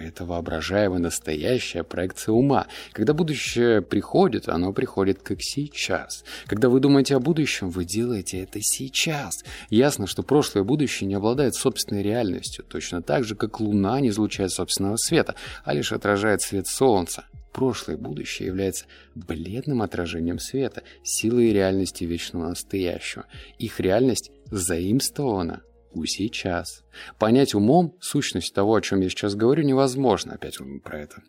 это 0.00 0.24
воображаемая 0.24 0.98
настоящая 0.98 1.82
проекция 1.82 2.32
ума. 2.32 2.66
Когда 2.92 3.12
будущее 3.12 3.82
приходит, 3.82 4.48
оно 4.48 4.72
приходит 4.72 5.22
как 5.22 5.42
сейчас. 5.42 6.24
Когда 6.46 6.68
вы 6.68 6.80
думаете 6.80 7.16
о 7.16 7.20
будущем, 7.20 7.70
вы 7.70 7.84
делаете 7.84 8.42
это 8.42 8.60
сейчас. 8.62 9.44
Ясно, 9.68 10.06
что 10.06 10.22
прошлое 10.22 10.64
и 10.64 10.66
будущее 10.66 11.06
не 11.08 11.14
обладают 11.14 11.54
собственной 11.54 12.02
реальностью, 12.02 12.64
точно 12.64 13.02
так 13.02 13.24
же, 13.24 13.34
как 13.34 13.60
Луна 13.60 14.00
не 14.00 14.08
излучает 14.08 14.50
собственного 14.52 14.96
света, 14.96 15.34
а 15.64 15.74
лишь 15.74 15.92
отражает 15.92 16.42
свет 16.42 16.66
Солнца. 16.66 17.24
Прошлое 17.52 17.96
и 17.96 18.00
будущее 18.00 18.46
являются 18.46 18.86
бледным 19.14 19.82
отражением 19.82 20.38
света, 20.38 20.82
силы 21.02 21.46
и 21.46 21.52
реальности 21.52 22.04
вечного 22.04 22.48
настоящего. 22.48 23.26
Их 23.58 23.80
реальность 23.80 24.30
заимствована 24.50 25.62
у 25.92 26.04
сейчас. 26.04 26.84
Понять 27.18 27.54
умом 27.54 27.96
сущность 28.00 28.54
того, 28.54 28.74
о 28.74 28.80
чем 28.80 29.00
я 29.00 29.08
сейчас 29.08 29.34
говорю, 29.34 29.62
невозможно. 29.62 30.34
Опять 30.34 30.58
про 30.82 31.00
это. 31.00 31.22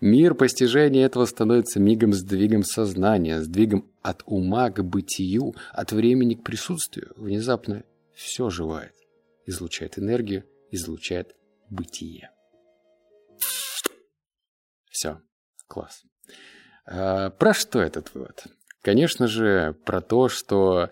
Мир 0.00 0.34
постижения 0.34 1.04
этого 1.04 1.24
становится 1.24 1.78
мигом 1.80 2.12
сдвигом 2.12 2.64
сознания, 2.64 3.40
сдвигом 3.40 3.90
от 4.02 4.22
ума 4.26 4.70
к 4.70 4.82
бытию, 4.82 5.54
от 5.70 5.92
времени 5.92 6.34
к 6.34 6.42
присутствию. 6.42 7.12
Внезапно 7.16 7.84
все 8.14 8.50
живает, 8.50 8.94
излучает 9.46 9.98
энергию, 9.98 10.44
излучает 10.70 11.36
бытие. 11.70 12.30
Все, 14.90 15.20
класс. 15.68 16.02
А, 16.86 17.30
про 17.30 17.54
что 17.54 17.80
этот 17.80 18.12
вывод? 18.14 18.44
Конечно 18.82 19.28
же, 19.28 19.76
про 19.84 20.00
то, 20.00 20.28
что 20.28 20.90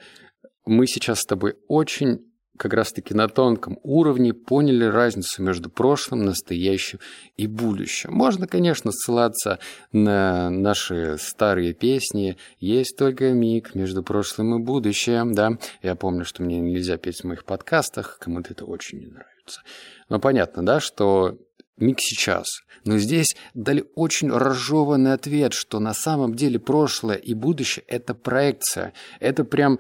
мы 0.65 0.87
сейчас 0.87 1.21
с 1.21 1.27
тобой 1.27 1.57
очень 1.67 2.30
как 2.59 2.75
раз-таки 2.75 3.15
на 3.15 3.29
тонком 3.29 3.79
уровне 3.83 4.35
поняли 4.35 4.85
разницу 4.85 5.43
между 5.43 5.71
прошлым, 5.71 6.25
настоящим 6.25 6.99
и 7.37 7.47
будущим. 7.47 8.13
Можно, 8.13 8.47
конечно, 8.47 8.93
ссылаться 8.93 9.59
на 9.93 10.51
наши 10.51 11.17
старые 11.19 11.73
песни 11.73 12.37
«Есть 12.59 12.97
только 12.97 13.33
миг 13.33 13.75
между 13.75 14.03
прошлым 14.03 14.61
и 14.61 14.65
будущим», 14.65 15.33
да. 15.33 15.59
Я 15.83 15.95
помню, 15.95 16.25
что 16.25 16.43
мне 16.43 16.61
нельзя 16.61 16.99
петь 16.99 17.23
в 17.23 17.25
моих 17.25 17.45
подкастах, 17.45 18.19
кому-то 18.21 18.53
это 18.53 18.67
очень 18.67 18.99
не 18.99 19.07
нравится. 19.07 19.63
Но 20.09 20.21
понятно, 20.21 20.65
да, 20.65 20.81
что 20.81 21.39
миг 21.79 21.99
сейчас. 22.01 22.47
Но 22.85 22.99
здесь 22.99 23.37
дали 23.55 23.85
очень 23.95 24.31
разжеванный 24.31 25.13
ответ, 25.13 25.53
что 25.55 25.81
на 25.81 25.95
самом 25.95 26.35
деле 26.35 26.59
прошлое 26.59 27.17
и 27.17 27.35
будущее– 27.35 27.85
это 27.89 28.15
проекция. 28.15 28.93
Это 29.19 29.45
прям 29.45 29.79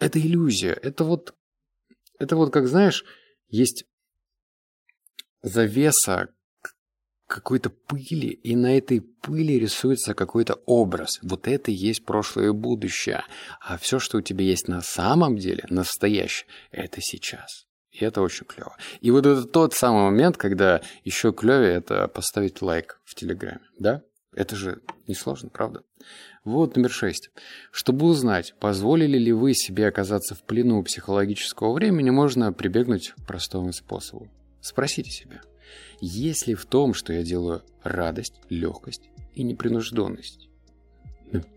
это 0.00 0.20
иллюзия. 0.20 0.72
Это 0.72 1.04
вот 1.04 1.34
это 2.18 2.36
вот 2.36 2.52
как, 2.52 2.66
знаешь, 2.66 3.04
есть 3.48 3.84
завеса 5.42 6.28
какой-то 7.26 7.68
пыли, 7.70 8.28
и 8.28 8.56
на 8.56 8.76
этой 8.76 9.02
пыли 9.02 9.58
рисуется 9.58 10.14
какой-то 10.14 10.54
образ. 10.64 11.18
Вот 11.22 11.46
это 11.46 11.70
и 11.70 11.74
есть 11.74 12.04
прошлое 12.04 12.48
и 12.48 12.52
будущее. 12.52 13.22
А 13.60 13.76
все, 13.76 13.98
что 13.98 14.18
у 14.18 14.22
тебя 14.22 14.44
есть 14.44 14.66
на 14.66 14.80
самом 14.80 15.36
деле, 15.36 15.64
настоящее, 15.68 16.48
это 16.70 17.00
сейчас. 17.02 17.66
И 17.90 18.04
это 18.04 18.22
очень 18.22 18.46
клево. 18.46 18.76
И 19.00 19.10
вот 19.10 19.26
это 19.26 19.44
тот 19.44 19.74
самый 19.74 20.04
момент, 20.04 20.36
когда 20.36 20.80
еще 21.04 21.32
клевее 21.32 21.74
это 21.74 22.08
поставить 22.08 22.62
лайк 22.62 23.00
в 23.04 23.14
Телеграме, 23.14 23.66
да? 23.78 24.02
Это 24.38 24.54
же 24.54 24.82
несложно, 25.08 25.48
правда? 25.48 25.82
Вот 26.44 26.76
номер 26.76 26.92
шесть. 26.92 27.30
Чтобы 27.72 28.06
узнать, 28.06 28.54
позволили 28.60 29.18
ли 29.18 29.32
вы 29.32 29.52
себе 29.52 29.88
оказаться 29.88 30.36
в 30.36 30.44
плену 30.44 30.80
психологического 30.84 31.72
времени, 31.72 32.10
можно 32.10 32.52
прибегнуть 32.52 33.14
к 33.16 33.26
простому 33.26 33.72
способу. 33.72 34.28
Спросите 34.60 35.10
себя, 35.10 35.40
есть 36.00 36.46
ли 36.46 36.54
в 36.54 36.66
том, 36.66 36.94
что 36.94 37.12
я 37.12 37.24
делаю, 37.24 37.64
радость, 37.82 38.40
легкость 38.48 39.10
и 39.34 39.42
непринужденность? 39.42 40.48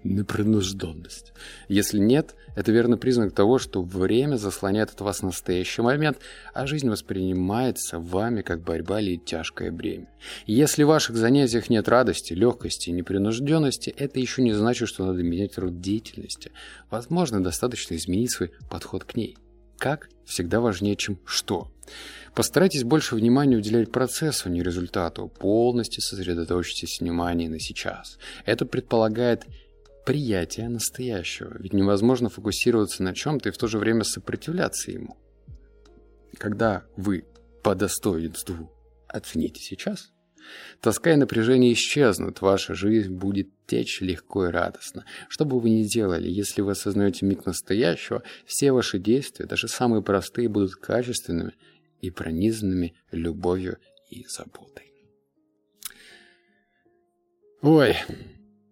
Непринужденность. 0.03 1.33
Если 1.67 1.99
нет, 1.99 2.35
это 2.55 2.71
верный 2.71 2.97
признак 2.97 3.33
того, 3.33 3.59
что 3.59 3.81
время 3.81 4.35
заслоняет 4.35 4.89
от 4.91 5.01
вас 5.01 5.21
настоящий 5.21 5.81
момент, 5.81 6.17
а 6.53 6.67
жизнь 6.67 6.89
воспринимается 6.89 7.99
вами 7.99 8.41
как 8.41 8.61
борьба 8.61 9.01
или 9.01 9.17
тяжкое 9.17 9.71
бремя. 9.71 10.07
если 10.45 10.83
в 10.83 10.87
ваших 10.87 11.15
занятиях 11.15 11.69
нет 11.69 11.87
радости, 11.87 12.33
легкости 12.33 12.89
и 12.89 12.93
непринужденности, 12.93 13.89
это 13.89 14.19
еще 14.19 14.41
не 14.41 14.53
значит, 14.53 14.87
что 14.87 15.05
надо 15.05 15.23
менять 15.23 15.57
род 15.57 15.81
деятельности. 15.81 16.51
Возможно, 16.89 17.43
достаточно 17.43 17.95
изменить 17.95 18.31
свой 18.31 18.51
подход 18.69 19.03
к 19.05 19.15
ней. 19.15 19.37
Как 19.81 20.09
всегда 20.25 20.59
важнее, 20.59 20.95
чем 20.95 21.17
что. 21.25 21.71
Постарайтесь 22.35 22.83
больше 22.83 23.15
внимания 23.15 23.57
уделять 23.57 23.91
процессу, 23.91 24.47
не 24.47 24.61
результату. 24.61 25.27
Полностью 25.27 26.03
сосредоточьтесь 26.03 26.99
внимание 26.99 27.49
на 27.49 27.59
сейчас. 27.59 28.19
Это 28.45 28.67
предполагает 28.67 29.47
приятие 30.05 30.69
настоящего, 30.69 31.57
ведь 31.57 31.73
невозможно 31.73 32.29
фокусироваться 32.29 33.01
на 33.01 33.15
чем-то 33.15 33.49
и 33.49 33.51
в 33.51 33.57
то 33.57 33.65
же 33.65 33.79
время 33.79 34.03
сопротивляться 34.03 34.91
ему. 34.91 35.17
Когда 36.37 36.83
вы 36.95 37.25
по 37.63 37.73
достоинству 37.73 38.71
оцените 39.07 39.61
сейчас, 39.63 40.11
тоска 40.79 41.13
и 41.13 41.15
напряжение 41.15 41.73
исчезнут, 41.73 42.41
ваша 42.41 42.73
жизнь 42.75 43.13
будет 43.13 43.49
течь 43.67 44.01
легко 44.01 44.47
и 44.47 44.51
радостно. 44.51 45.05
Что 45.29 45.45
бы 45.45 45.59
вы 45.59 45.69
ни 45.69 45.83
делали, 45.83 46.29
если 46.29 46.61
вы 46.61 46.71
осознаете 46.71 47.25
миг 47.25 47.45
настоящего, 47.45 48.23
все 48.45 48.71
ваши 48.71 48.99
действия, 48.99 49.45
даже 49.45 49.67
самые 49.67 50.01
простые, 50.01 50.49
будут 50.49 50.75
качественными 50.75 51.53
и 52.01 52.09
пронизанными 52.09 52.95
любовью 53.11 53.77
и 54.09 54.25
заботой. 54.27 54.91
Ой, 57.61 57.95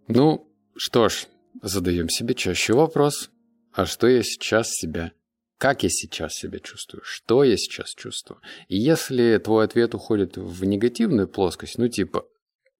ну, 0.07 0.51
что 0.75 1.09
ж, 1.09 1.27
задаем 1.61 2.09
себе 2.09 2.33
чаще 2.33 2.73
вопрос. 2.73 3.29
А 3.71 3.85
что 3.85 4.07
я 4.07 4.23
сейчас 4.23 4.69
себя... 4.71 5.11
Как 5.59 5.83
я 5.83 5.89
сейчас 5.89 6.35
себя 6.35 6.59
чувствую? 6.59 7.03
Что 7.03 7.43
я 7.43 7.57
сейчас 7.57 7.93
чувствую? 7.93 8.39
И 8.69 8.77
если 8.77 9.37
твой 9.43 9.65
ответ 9.65 9.93
уходит 9.93 10.37
в 10.37 10.63
негативную 10.63 11.27
плоскость, 11.27 11.77
ну 11.77 11.89
типа 11.89 12.25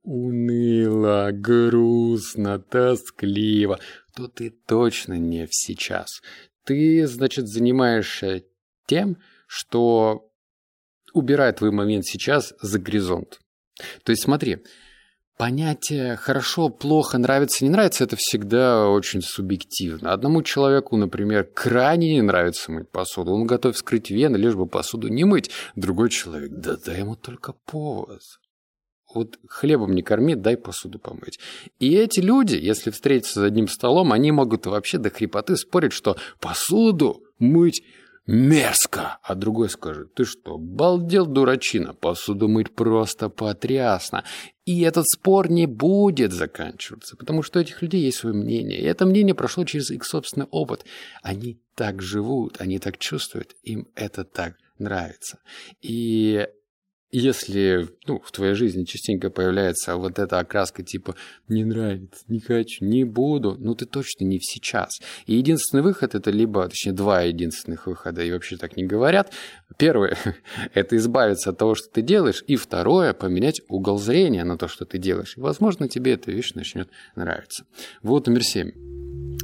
уныло, 0.03 1.31
грустно, 1.33 2.57
тоскливо, 2.57 3.79
то 4.15 4.29
ты 4.29 4.50
точно 4.50 5.15
не 5.15 5.45
в 5.45 5.50
сейчас. 5.51 6.21
Ты, 6.63 7.05
значит, 7.05 7.50
занимаешься 7.50 8.45
тем, 8.88 9.17
что 9.45 10.31
убирает 11.13 11.57
твой 11.57 11.71
момент 11.71 12.05
сейчас 12.05 12.53
за 12.62 12.79
горизонт. 12.79 13.41
То 14.03 14.12
есть 14.13 14.24
смотри, 14.24 14.59
понятие 15.39 16.17
хорошо, 16.17 16.67
плохо, 16.67 17.17
нравится, 17.17 17.63
не 17.63 17.72
нравится, 17.72 18.03
это 18.03 18.17
всегда 18.17 18.89
очень 18.89 19.22
субъективно. 19.22 20.12
Одному 20.12 20.43
человеку, 20.43 20.98
например, 20.98 21.46
крайне 21.46 22.13
не 22.13 22.22
нравится 22.22 22.74
мыть 22.74 22.89
посуду. 22.89 23.31
Он 23.31 23.48
готов 23.48 23.74
вскрыть 23.74 24.12
вены, 24.12 24.36
лишь 24.36 24.55
бы 24.55 24.67
посуду 24.67 25.08
не 25.08 25.24
мыть. 25.24 25.50
Другой 25.77 26.10
человек, 26.10 26.51
да 26.51 26.75
дай 26.75 27.00
ему 27.00 27.15
только 27.15 27.53
повод. 27.65 28.19
Вот 29.15 29.39
хлебом 29.48 29.96
не 29.96 30.01
корми, 30.01 30.36
дай 30.36 30.58
посуду 30.58 31.00
помыть. 31.00 31.39
И 31.79 31.96
эти 31.96 32.19
люди, 32.19 32.55
если 32.55 32.91
встретятся 32.91 33.39
за 33.39 33.46
одним 33.46 33.69
столом, 33.69 34.12
они 34.12 34.34
могут 34.34 34.65
вообще 34.65 34.98
до 34.98 35.10
хрипоты 35.10 35.55
спорить, 35.55 35.93
что 35.93 36.17
посуду 36.41 37.24
мыть 37.39 37.81
мерзко. 38.29 39.17
А 39.24 39.33
другой 39.33 39.69
скажет, 39.69 40.13
ты 40.13 40.24
что, 40.24 40.57
балдел 40.57 41.25
дурачина, 41.25 41.95
посуду 41.95 42.48
мыть 42.48 42.71
просто 42.75 43.29
потрясно. 43.29 44.24
И 44.65 44.81
этот 44.81 45.07
спор 45.07 45.50
не 45.50 45.65
будет 45.65 46.31
заканчиваться, 46.31 47.17
потому 47.17 47.41
что 47.41 47.57
у 47.57 47.62
этих 47.63 47.81
людей 47.81 48.03
есть 48.03 48.19
свое 48.19 48.36
мнение. 48.36 48.79
И 48.79 48.86
это 48.86 49.07
мнение 49.07 49.33
прошло 49.33 49.65
через 49.65 49.89
их 49.89 50.05
собственный 50.05 50.45
опыт. 50.51 50.86
Они 51.24 51.59
так 51.74 52.03
живут, 52.03 52.62
они 52.62 52.77
так 52.77 53.00
чувствуют, 53.00 53.55
им 53.63 53.88
это 53.95 54.24
так 54.24 54.57
нравится. 54.77 55.39
И 55.81 56.48
если 57.12 57.88
ну, 58.08 58.20
в 58.24 58.32
твоей 58.32 58.54
жизни 58.54 58.84
частенько 58.84 59.30
появляется 59.30 59.96
вот 59.96 60.20
эта 60.20 60.39
окраска 60.39 60.84
типа 60.84 61.16
«не 61.48 61.63
нравится, 61.63 62.24
не 62.28 62.39
хочу, 62.39 62.86
не 62.86 63.04
буду», 63.04 63.56
ну 63.60 63.75
ты 63.75 63.86
точно 63.86 64.25
не 64.25 64.39
сейчас. 64.39 65.00
И 65.25 65.36
единственный 65.36 65.82
выход 65.82 66.16
это 66.16 66.32
либо, 66.32 66.68
точнее 66.68 66.94
два 66.94 67.24
единственных 67.24 67.88
выхода, 67.88 68.24
и 68.24 68.32
вообще 68.32 68.58
так 68.58 68.78
не 68.78 68.86
говорят. 68.86 69.34
Первое– 69.78 70.18
это 70.74 70.98
избавиться 70.98 71.51
от 71.51 71.58
того, 71.58 71.75
что 71.75 71.89
ты 71.89 72.01
делаешь, 72.01 72.44
и 72.48 72.56
второе– 72.56 73.13
поменять 73.20 73.62
угол 73.70 73.98
зрения 73.98 74.44
на 74.44 74.58
то, 74.58 74.68
что 74.68 74.86
ты 74.86 74.98
делаешь. 74.98 75.36
И, 75.38 75.42
возможно, 75.42 75.88
тебе 75.88 76.13
эта 76.13 76.32
вещь 76.32 76.54
начнет 76.54 76.89
нравиться. 77.16 77.66
Вот 78.01 78.28
номер 78.28 78.44
семь. 78.44 78.99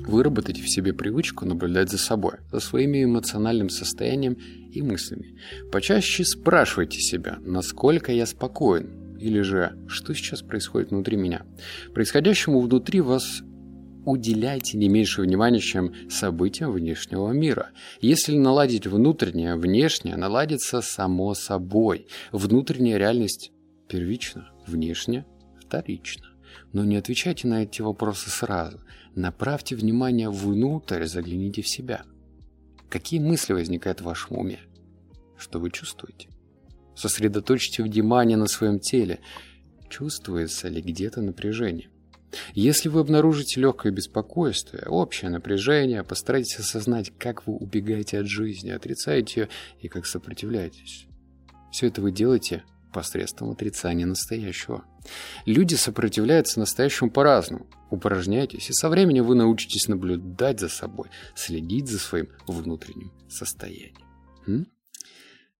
Выработайте 0.07 0.61
в 0.61 0.69
себе 0.69 0.93
привычку 0.93 1.45
наблюдать 1.45 1.89
за 1.89 1.97
собой, 1.97 2.33
за 2.51 2.59
своими 2.59 3.03
эмоциональным 3.03 3.69
состоянием 3.69 4.37
и 4.71 4.81
мыслями. 4.81 5.37
Почаще 5.71 6.23
спрашивайте 6.23 6.99
себя, 6.99 7.37
насколько 7.41 8.11
я 8.11 8.25
спокоен, 8.25 9.17
или 9.17 9.41
же, 9.41 9.77
что 9.87 10.13
сейчас 10.13 10.41
происходит 10.41 10.91
внутри 10.91 11.17
меня. 11.17 11.45
Происходящему 11.93 12.59
внутри 12.59 13.01
вас 13.01 13.41
уделяйте 14.05 14.77
не 14.77 14.87
меньше 14.89 15.21
внимания, 15.21 15.59
чем 15.59 15.93
событиям 16.09 16.71
внешнего 16.71 17.31
мира. 17.31 17.71
Если 18.01 18.37
наладить 18.37 18.85
внутреннее, 18.85 19.55
внешнее 19.55 20.15
наладится 20.15 20.81
само 20.81 21.33
собой. 21.33 22.07
Внутренняя 22.31 22.97
реальность 22.97 23.51
первична, 23.87 24.49
внешняя 24.67 25.25
вторична. 25.59 26.34
Но 26.75 26.83
не 26.83 26.97
отвечайте 26.97 27.47
на 27.47 27.63
эти 27.63 27.81
вопросы 27.81 28.29
сразу. 28.29 28.81
Направьте 29.15 29.77
внимание 29.77 30.29
внутрь, 30.29 31.05
загляните 31.05 31.61
в 31.61 31.69
себя. 31.69 32.03
Какие 32.89 33.21
мысли 33.21 33.53
возникают 33.53 34.01
в 34.01 34.03
вашем 34.03 34.39
уме? 34.39 34.59
Что 35.37 35.59
вы 35.59 35.71
чувствуете? 35.71 36.27
Сосредоточьте 36.93 37.81
внимание 37.81 38.35
на 38.35 38.47
своем 38.47 38.79
теле. 38.79 39.21
Чувствуется 39.87 40.67
ли 40.67 40.81
где-то 40.81 41.21
напряжение? 41.21 41.87
Если 42.53 42.89
вы 42.89 42.99
обнаружите 42.99 43.61
легкое 43.61 43.93
беспокойство, 43.93 44.77
общее 44.89 45.31
напряжение, 45.31 46.03
постарайтесь 46.03 46.59
осознать, 46.59 47.13
как 47.17 47.47
вы 47.47 47.55
убегаете 47.55 48.19
от 48.19 48.27
жизни, 48.27 48.71
отрицаете 48.71 49.39
ее 49.39 49.49
и 49.79 49.87
как 49.87 50.05
сопротивляетесь. 50.05 51.07
Все 51.71 51.87
это 51.87 52.01
вы 52.01 52.11
делаете 52.11 52.65
посредством 52.95 53.51
отрицания 53.51 54.05
настоящего. 54.05 54.85
Люди 55.45 55.75
сопротивляются 55.75 56.61
настоящему 56.61 57.11
по-разному. 57.11 57.67
Упражняйтесь, 57.91 58.69
и 58.69 58.73
со 58.73 58.87
временем 58.87 59.25
вы 59.25 59.35
научитесь 59.35 59.89
наблюдать 59.89 60.61
за 60.61 60.69
собой, 60.69 61.09
следить 61.35 61.89
за 61.89 61.99
своим 61.99 62.29
внутренним 62.47 63.11
состоянием. 63.27 63.97
М? 64.47 64.67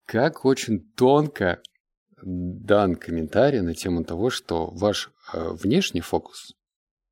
Как 0.06 0.46
очень 0.46 0.80
тонко 0.96 1.60
дан 2.22 2.96
комментарий 2.96 3.60
на 3.60 3.74
тему 3.74 4.02
того, 4.02 4.30
что 4.30 4.70
ваш 4.70 5.10
э, 5.34 5.50
внешний 5.62 6.00
фокус, 6.00 6.54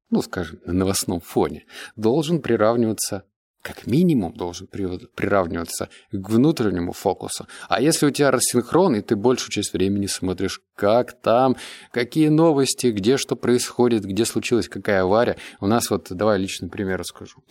ну, 0.08 0.22
скажем, 0.22 0.58
на 0.64 0.72
новостном 0.72 1.20
фоне, 1.20 1.66
должен 1.96 2.40
приравниваться 2.40 3.24
как 3.64 3.86
минимум 3.86 4.34
должен 4.34 4.66
приравниваться 4.66 5.88
к 6.12 6.28
внутреннему 6.28 6.92
фокусу. 6.92 7.46
А 7.70 7.80
если 7.80 8.04
у 8.04 8.10
тебя 8.10 8.30
рассинхрон, 8.30 8.94
и 8.94 9.00
ты 9.00 9.16
большую 9.16 9.50
часть 9.50 9.72
времени 9.72 10.04
смотришь, 10.06 10.60
как 10.76 11.18
там, 11.18 11.56
какие 11.90 12.28
новости, 12.28 12.88
где 12.88 13.16
что 13.16 13.36
происходит, 13.36 14.04
где 14.04 14.26
случилась 14.26 14.68
какая 14.68 15.02
авария. 15.02 15.38
У 15.60 15.66
нас 15.66 15.88
вот, 15.88 16.08
давай 16.10 16.38
личный 16.38 16.68
пример 16.68 16.98
расскажу. 16.98 17.42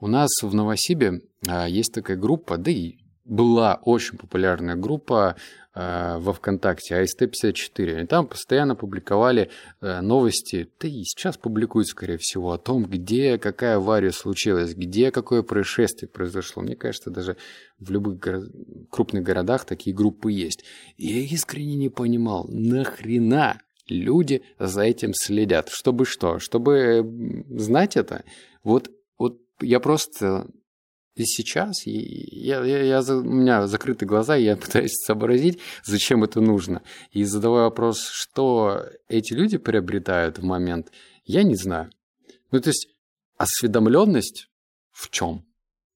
У 0.00 0.08
нас 0.08 0.30
в 0.42 0.52
Новосибе 0.52 1.20
а, 1.46 1.68
есть 1.68 1.94
такая 1.94 2.16
группа, 2.16 2.56
да 2.58 2.72
и 2.72 2.96
была 3.24 3.80
очень 3.82 4.18
популярная 4.18 4.74
группа 4.74 5.36
э, 5.74 6.16
во 6.18 6.32
ВКонтакте, 6.32 6.96
АСТ-54. 6.96 8.02
И 8.02 8.06
там 8.06 8.26
постоянно 8.26 8.74
публиковали 8.74 9.50
э, 9.80 10.00
новости, 10.00 10.68
да 10.80 10.88
и 10.88 11.04
сейчас 11.04 11.36
публикуют, 11.36 11.88
скорее 11.88 12.18
всего, 12.18 12.52
о 12.52 12.58
том, 12.58 12.84
где 12.84 13.38
какая 13.38 13.76
авария 13.76 14.12
случилась, 14.12 14.74
где 14.74 15.10
какое 15.10 15.42
происшествие 15.42 16.08
произошло. 16.08 16.62
Мне 16.62 16.76
кажется, 16.76 17.10
даже 17.10 17.36
в 17.78 17.90
любых 17.90 18.18
горо- 18.18 18.48
крупных 18.90 19.22
городах 19.22 19.64
такие 19.64 19.94
группы 19.94 20.32
есть. 20.32 20.64
Я 20.96 21.20
искренне 21.20 21.76
не 21.76 21.88
понимал, 21.88 22.46
нахрена 22.48 23.60
люди 23.88 24.42
за 24.58 24.82
этим 24.82 25.12
следят? 25.14 25.68
Чтобы 25.68 26.06
что? 26.06 26.38
Чтобы 26.38 27.44
знать 27.50 27.96
это? 27.96 28.24
Вот, 28.64 28.90
вот 29.18 29.38
я 29.60 29.80
просто 29.80 30.48
и 31.14 31.24
сейчас 31.24 31.86
я, 31.86 32.64
я, 32.64 32.82
я, 32.82 33.00
у 33.00 33.22
меня 33.22 33.66
закрыты 33.66 34.06
глаза, 34.06 34.36
и 34.36 34.44
я 34.44 34.56
пытаюсь 34.58 34.94
сообразить, 34.94 35.60
зачем 35.84 36.24
это 36.24 36.40
нужно. 36.40 36.82
И 37.10 37.24
задавая 37.24 37.64
вопрос, 37.64 38.08
что 38.10 38.86
эти 39.08 39.34
люди 39.34 39.58
приобретают 39.58 40.38
в 40.38 40.44
момент, 40.44 40.90
я 41.24 41.42
не 41.42 41.54
знаю. 41.54 41.90
Ну, 42.50 42.60
то 42.60 42.68
есть, 42.68 42.88
осведомленность 43.36 44.48
в 44.90 45.10
чем? 45.10 45.46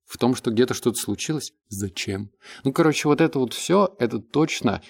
В 0.05 0.18
том, 0.18 0.35
что 0.35 0.50
где-то 0.50 0.74
что-то 0.74 0.98
случилось? 0.98 1.52
Зачем? 1.68 2.31
Ну, 2.64 2.72
короче, 2.72 3.09
вот 3.09 3.20
это 3.20 3.38
вот 3.38 3.55
все, 3.55 3.96
это 3.98 4.20
точно 4.20 4.83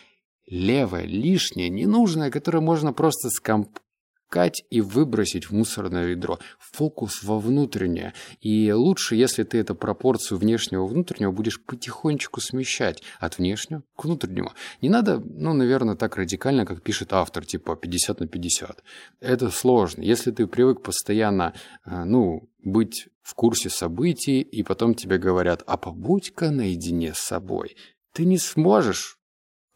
левое, 0.47 1.05
лишнее, 1.05 1.69
ненужное, 1.69 2.31
которое 2.31 2.61
можно 2.61 2.93
просто 2.93 3.31
скомп 3.31 3.79
искать 4.27 4.65
и 4.71 4.81
выбросить 4.81 5.47
в 5.47 5.53
мусорное 5.53 6.07
ведро. 6.07 6.39
Фокус 6.59 7.23
во 7.23 7.39
внутреннее. 7.39 8.13
И 8.41 8.73
лучше, 8.73 9.17
если 9.17 9.45
ты 9.45 9.59
эту 9.59 9.75
пропорцию 9.75 10.39
внешнего-внутреннего 10.39 11.33
будешь 11.33 11.63
потихонечку 11.63 12.41
смещать 12.41 13.03
от 13.21 13.39
внешнего 13.39 13.83
к 13.97 14.05
внутреннему. 14.05 14.53
Не 14.83 14.89
надо, 14.89 15.19
ну, 15.19 15.53
наверное, 15.53 15.97
так 15.97 16.17
радикально, 16.17 16.67
как 16.67 16.83
пишет 16.83 17.13
автор, 17.13 17.45
типа 17.45 17.77
50 17.77 18.21
на 18.21 18.27
50. 18.27 18.83
Это 19.21 19.51
сложно. 19.51 20.03
Если 20.03 20.31
ты 20.31 20.47
привык 20.47 20.83
постоянно, 20.83 21.53
э, 21.85 22.05
ну, 22.05 22.49
быть 22.65 23.09
в 23.23 23.35
курсе 23.35 23.71
событий, 23.71 24.41
и 24.41 24.63
потом 24.63 24.95
тебе 24.95 25.19
говорят, 25.19 25.63
а 25.67 25.77
побудь-ка 25.77 26.51
наедине 26.51 27.15
с 27.15 27.19
собой. 27.19 27.77
Ты 28.13 28.25
не 28.25 28.39
сможешь, 28.39 29.19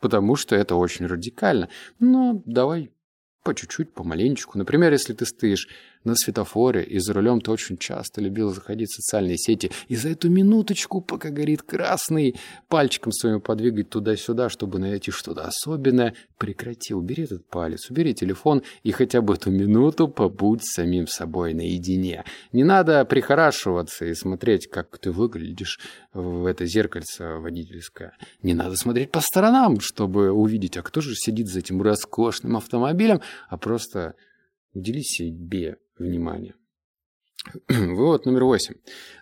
потому 0.00 0.36
что 0.36 0.56
это 0.56 0.74
очень 0.76 1.06
радикально. 1.06 1.68
Но 1.98 2.42
давай 2.46 2.90
по 3.42 3.54
чуть-чуть, 3.54 3.92
помаленечку. 3.92 4.58
Например, 4.58 4.92
если 4.92 5.14
ты 5.14 5.24
стоишь 5.24 5.68
на 6.04 6.14
светофоре 6.14 6.82
и 6.82 6.98
за 6.98 7.12
рулем 7.12 7.40
ты 7.40 7.50
очень 7.50 7.76
часто 7.76 8.20
любил 8.20 8.50
заходить 8.50 8.90
в 8.90 8.96
социальные 8.96 9.36
сети, 9.36 9.70
и 9.88 9.96
за 9.96 10.10
эту 10.10 10.30
минуточку, 10.30 11.00
пока 11.00 11.30
горит 11.30 11.62
красный, 11.62 12.36
пальчиком 12.68 13.12
своим 13.12 13.40
подвигать 13.40 13.90
туда-сюда, 13.90 14.48
чтобы 14.48 14.78
найти 14.78 15.10
что-то 15.10 15.44
особенное, 15.44 16.14
прекрати, 16.38 16.94
убери 16.94 17.24
этот 17.24 17.46
палец, 17.46 17.90
убери 17.90 18.14
телефон 18.14 18.62
и 18.82 18.92
хотя 18.92 19.20
бы 19.20 19.34
эту 19.34 19.50
минуту 19.50 20.08
побудь 20.08 20.64
самим 20.64 21.06
собой 21.06 21.54
наедине. 21.54 22.24
Не 22.52 22.64
надо 22.64 23.04
прихорашиваться 23.04 24.06
и 24.06 24.14
смотреть, 24.14 24.68
как 24.68 24.98
ты 24.98 25.12
выглядишь 25.12 25.80
в 26.12 26.46
это 26.46 26.66
зеркальце 26.66 27.36
водительское. 27.36 28.12
Не 28.42 28.54
надо 28.54 28.76
смотреть 28.76 29.10
по 29.10 29.20
сторонам, 29.20 29.80
чтобы 29.80 30.30
увидеть, 30.30 30.76
а 30.76 30.82
кто 30.82 31.00
же 31.00 31.14
сидит 31.14 31.48
за 31.48 31.60
этим 31.60 31.82
роскошным 31.82 32.56
автомобилем, 32.56 33.20
а 33.48 33.56
просто 33.56 34.14
удели 34.74 35.02
себе 35.02 35.76
внимание. 36.00 36.54
Вывод 37.68 38.26
номер 38.26 38.44
восемь. 38.44 38.74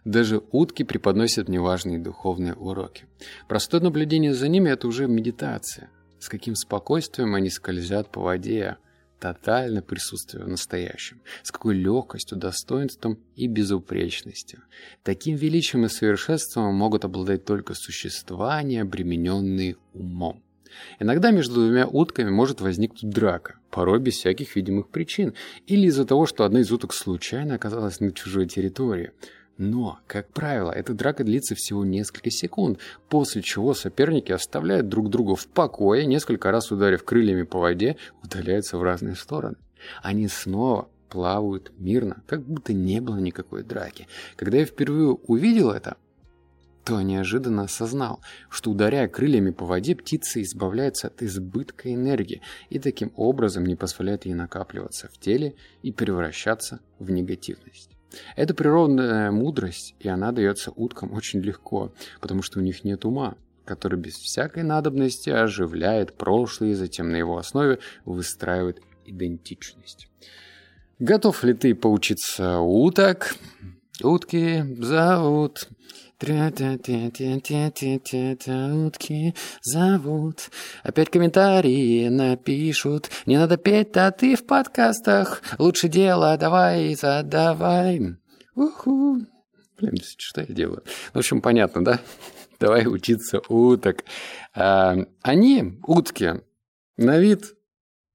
Даже 0.05 0.43
утки 0.51 0.83
преподносят 0.83 1.49
мне 1.49 1.61
важные 1.61 1.99
духовные 1.99 2.55
уроки. 2.55 3.07
Простое 3.47 3.81
наблюдение 3.81 4.35
за 4.35 4.49
ними– 4.49 4.71
это 4.71 4.89
уже 4.89 5.07
медитация. 5.07 5.91
С 6.19 6.29
каким 6.29 6.57
спокойствием 6.57 7.35
они 7.35 7.49
скользят 7.49 8.11
по 8.11 8.21
воде, 8.21 8.77
тотальное 9.21 9.83
присутствие 9.83 10.45
в 10.45 10.49
настоящем, 10.49 11.21
с 11.43 11.53
какой 11.53 11.75
легкостью, 11.77 12.39
достоинством 12.39 13.19
и 13.37 13.47
безупречностью. 13.47 14.63
Таким 15.03 15.37
величием 15.37 15.85
и 15.85 15.89
совершенством 15.89 16.75
могут 16.75 17.05
обладать 17.05 17.45
только 17.45 17.75
существа, 17.75 18.63
не 18.63 18.79
обремененные 18.79 19.77
умом. 19.93 20.43
Иногда 20.99 21.31
между 21.31 21.55
двумя 21.55 21.87
утками 21.87 22.31
может 22.31 22.61
возникнуть 22.61 23.11
драка, 23.11 23.57
порой 23.71 24.01
без 24.01 24.15
всяких 24.15 24.57
видимых 24.57 24.89
причин, 24.89 25.35
или 25.67 25.87
из-за 25.87 26.05
того, 26.05 26.27
что 26.27 26.45
одна 26.45 26.61
из 26.61 26.71
уток 26.73 26.93
случайно 26.93 27.55
оказалась 27.55 28.01
на 28.01 28.13
чужой 28.13 28.47
территории. 28.47 29.13
Но, 29.59 29.99
как 30.07 30.29
правило, 30.29 30.71
эта 30.71 30.95
драка 30.95 31.25
длится 31.25 31.57
всего 31.57 31.85
несколько 31.85 32.31
секунд, 32.31 32.79
после 33.09 33.43
чего 33.43 33.75
соперники 33.75 34.31
оставляют 34.31 34.89
друг 34.89 35.11
друга 35.11 35.35
в 35.35 35.49
покое, 35.49 36.07
несколько 36.07 36.53
раз 36.53 36.71
ударив 36.71 37.03
крыльями 37.03 37.43
по 37.43 37.59
воде, 37.59 37.97
удаляются 38.23 38.79
в 38.79 38.83
разные 38.85 39.17
стороны. 39.17 39.57
Они 40.01 40.29
снова 40.29 40.89
плавают 41.09 41.73
мирно, 41.79 42.23
как 42.27 42.43
будто 42.45 42.73
не 42.73 43.01
было 43.01 43.17
никакой 43.17 43.65
драки. 43.65 44.07
Когда 44.37 44.59
я 44.59 44.65
впервые 44.65 45.11
увидел 45.11 45.71
это, 45.71 45.97
то 46.89 47.03
неожиданно 47.03 47.65
осознал, 47.65 48.23
что 48.49 48.71
ударяя 48.71 49.09
крыльями 49.09 49.51
по 49.51 49.67
воде, 49.67 49.95
птица 49.95 50.41
избавляется 50.41 51.09
от 51.09 51.23
избытка 51.23 51.93
энергии 51.93 52.41
и 52.71 52.79
таким 52.79 53.13
образом 53.15 53.67
не 53.67 53.77
позволяет 53.77 54.25
ей 54.25 54.33
накапливаться 54.33 55.11
в 55.13 55.19
теле 55.19 55.55
и 55.83 55.93
превращаться 55.93 56.81
в 56.99 57.11
негативность. 57.11 57.91
Это 58.37 58.55
природная 58.55 59.31
мудрость, 59.31 59.97
и 60.01 60.09
она 60.09 60.33
дается 60.33 60.71
уткам 60.71 61.13
очень 61.13 61.41
легко, 61.41 61.93
потому 62.23 62.41
что 62.41 62.59
у 62.59 62.63
них 62.63 62.85
нет 62.85 63.05
ума, 63.05 63.35
который 63.67 63.99
без 63.99 64.15
всякой 64.15 64.63
надобности 64.63 65.29
оживляет 65.29 66.15
прошлое 66.15 66.71
и 66.71 66.75
затем 66.75 67.11
на 67.11 67.17
его 67.17 67.37
основе 67.37 67.81
выстраивает 68.07 68.81
идентичность. 69.05 70.09
Готов 70.99 71.45
ли 71.45 71.53
ты 71.53 71.75
поучиться 71.75 72.61
уток? 72.61 73.37
Утки 74.03 74.65
зовут 74.79 75.69
Утки 78.87 79.35
зовут. 79.63 80.51
Опять 80.83 81.11
комментарии 81.11 82.09
напишут. 82.09 83.09
Не 83.27 83.37
надо 83.39 83.57
петь, 83.57 83.97
а 83.97 84.11
ты 84.11 84.35
в 84.35 84.45
подкастах. 84.45 85.43
Лучше 85.59 85.87
дело 85.89 86.37
давай 86.37 86.97
задавай. 86.97 88.17
Уху. 88.57 89.19
Блин, 89.79 89.95
что 90.19 90.41
я 90.41 90.47
делаю? 90.49 90.83
В 91.15 91.19
общем, 91.19 91.41
понятно, 91.41 91.85
да? 91.85 92.01
Давай 92.59 92.89
учиться 92.89 93.41
уток. 93.49 94.05
Они, 94.53 95.79
утки, 95.87 96.43
на 96.97 97.19
вид 97.19 97.55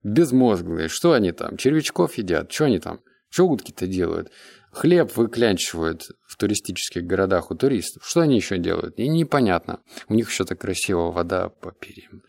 безмозглые. 0.04 0.90
Что 0.90 1.14
они 1.14 1.32
там? 1.32 1.56
Червячков 1.56 2.16
едят? 2.18 2.52
Что 2.52 2.66
они 2.66 2.80
там? 2.80 3.00
Что 3.30 3.48
утки-то 3.48 3.88
делают? 3.88 4.30
Хлеб 4.74 5.16
выклянчивают 5.16 6.04
в 6.26 6.36
туристических 6.36 7.04
городах 7.04 7.52
у 7.52 7.56
туристов. 7.56 8.04
Что 8.06 8.22
они 8.22 8.36
еще 8.36 8.58
делают? 8.58 8.98
И 8.98 9.08
непонятно. 9.08 9.82
У 10.08 10.14
них 10.14 10.30
еще 10.30 10.46
так 10.46 10.60
красиво 10.60 11.12
вода 11.12 11.50
по 11.50 11.72
перьям 11.72 12.24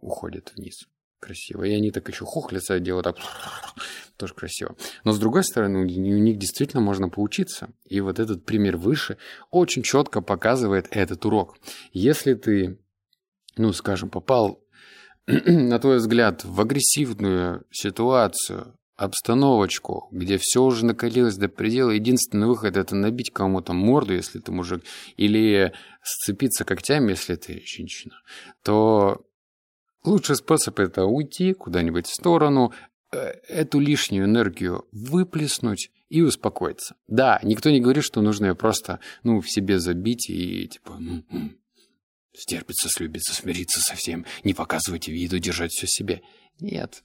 уходит 0.00 0.52
вниз. 0.56 0.86
Красиво. 1.20 1.64
И 1.64 1.72
они 1.72 1.90
так 1.90 2.08
еще 2.08 2.24
хохлятся, 2.24 2.78
делают 2.78 3.04
так. 3.04 3.16
Тоже 4.16 4.34
красиво. 4.34 4.76
Но 5.04 5.12
с 5.12 5.18
другой 5.18 5.42
стороны, 5.42 5.80
у 5.80 5.84
них 5.84 6.38
действительно 6.38 6.82
можно 6.82 7.08
поучиться. 7.08 7.70
И 7.84 8.00
вот 8.00 8.18
этот 8.18 8.44
пример 8.44 8.76
выше 8.76 9.16
очень 9.50 9.82
четко 9.82 10.20
показывает 10.20 10.86
этот 10.90 11.24
урок. 11.24 11.56
Если 11.92 12.34
ты, 12.34 12.78
ну, 13.56 13.72
скажем, 13.72 14.10
попал 14.10 14.64
на 15.26 15.78
твой 15.78 15.96
взгляд, 15.96 16.44
в 16.44 16.60
агрессивную 16.60 17.64
ситуацию, 17.70 18.76
обстановочку, 18.96 20.08
где 20.12 20.38
все 20.38 20.62
уже 20.62 20.84
накалилось 20.84 21.36
до 21.36 21.48
предела, 21.48 21.90
единственный 21.90 22.46
выход 22.46 22.76
это 22.76 22.94
набить 22.94 23.32
кому-то 23.32 23.72
морду, 23.72 24.14
если 24.14 24.38
ты 24.38 24.52
мужик, 24.52 24.84
или 25.16 25.72
сцепиться 26.02 26.64
когтями, 26.64 27.10
если 27.10 27.34
ты 27.34 27.62
женщина, 27.66 28.14
то 28.62 29.26
лучший 30.04 30.36
способ 30.36 30.78
это 30.78 31.04
уйти 31.04 31.54
куда-нибудь 31.54 32.06
в 32.06 32.14
сторону, 32.14 32.72
э, 33.12 33.16
эту 33.48 33.80
лишнюю 33.80 34.26
энергию 34.26 34.86
выплеснуть 34.92 35.90
и 36.08 36.20
успокоиться. 36.22 36.94
Да, 37.08 37.40
никто 37.42 37.70
не 37.70 37.80
говорит, 37.80 38.04
что 38.04 38.20
нужно 38.20 38.46
ее 38.46 38.54
просто 38.54 39.00
ну, 39.24 39.40
в 39.40 39.50
себе 39.50 39.80
забить 39.80 40.30
и 40.30 40.68
типа 40.68 41.00
стерпиться, 42.32 42.88
слюбиться, 42.88 43.34
смириться 43.34 43.80
со 43.80 43.96
всем, 43.96 44.24
не 44.44 44.54
показывать 44.54 45.08
виду, 45.08 45.38
держать 45.38 45.72
все 45.72 45.86
себе. 45.86 46.22
Нет, 46.60 47.02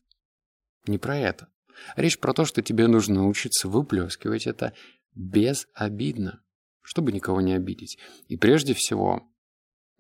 не 0.86 0.98
про 0.98 1.18
это. 1.18 1.48
Речь 1.96 2.20
про 2.20 2.34
то, 2.34 2.46
что 2.46 2.62
тебе 2.62 2.88
нужно 2.88 3.16
научиться 3.16 3.68
выплескивать 3.68 4.48
это 4.48 4.74
безобидно, 5.16 6.42
чтобы 6.82 7.12
никого 7.12 7.42
не 7.42 7.54
обидеть. 7.54 7.98
И 8.28 8.38
прежде 8.38 8.74
всего, 8.74 9.28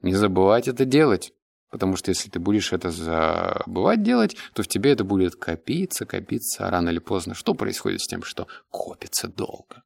не 0.02 0.13
забывать 0.13 0.68
это 0.68 0.86
делать. 0.86 1.34
Потому 1.70 1.98
что 1.98 2.10
если 2.10 2.30
ты 2.30 2.39
будешь 2.39 2.74
это 2.74 2.89
забывать 2.89 4.02
делать, 4.02 4.36
то 4.54 4.63
в 4.63 4.68
тебе 4.68 4.92
это 4.92 5.04
будет 5.04 5.36
копиться, 5.36 6.06
копиться, 6.06 6.68
а 6.68 6.72
рано 6.72 6.89
или 6.89 6.98
поздно 6.98 7.36
что 7.36 7.54
происходит 7.54 8.02
с 8.02 8.08
тем, 8.08 8.24
что 8.24 8.48
копится 8.72 9.28
долго? 9.28 9.84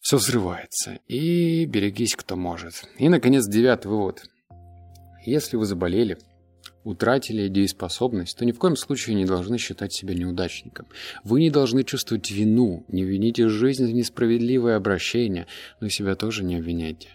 Все 0.00 0.16
взрывается. 0.16 0.98
И 1.06 1.66
берегись, 1.66 2.16
кто 2.16 2.34
может. 2.34 2.88
И, 2.98 3.08
наконец, 3.08 3.46
девятый 3.46 3.90
вывод. 3.92 4.24
Если 5.24 5.56
вы 5.56 5.66
заболели, 5.66 6.18
утратили 6.84 7.48
дееспособность, 7.48 8.36
то 8.38 8.44
ни 8.44 8.52
в 8.52 8.58
коем 8.58 8.76
случае 8.76 9.16
не 9.16 9.24
должны 9.24 9.58
считать 9.58 9.92
себя 9.92 10.14
неудачником. 10.14 10.86
Вы 11.24 11.40
не 11.40 11.50
должны 11.50 11.84
чувствовать 11.84 12.30
вину, 12.30 12.84
не 12.88 13.04
вините 13.04 13.48
жизнь 13.48 13.86
за 13.86 13.92
несправедливое 13.92 14.76
обращение, 14.76 15.46
но 15.80 15.88
и 15.88 15.90
себя 15.90 16.14
тоже 16.14 16.44
не 16.44 16.56
обвиняйте. 16.56 17.08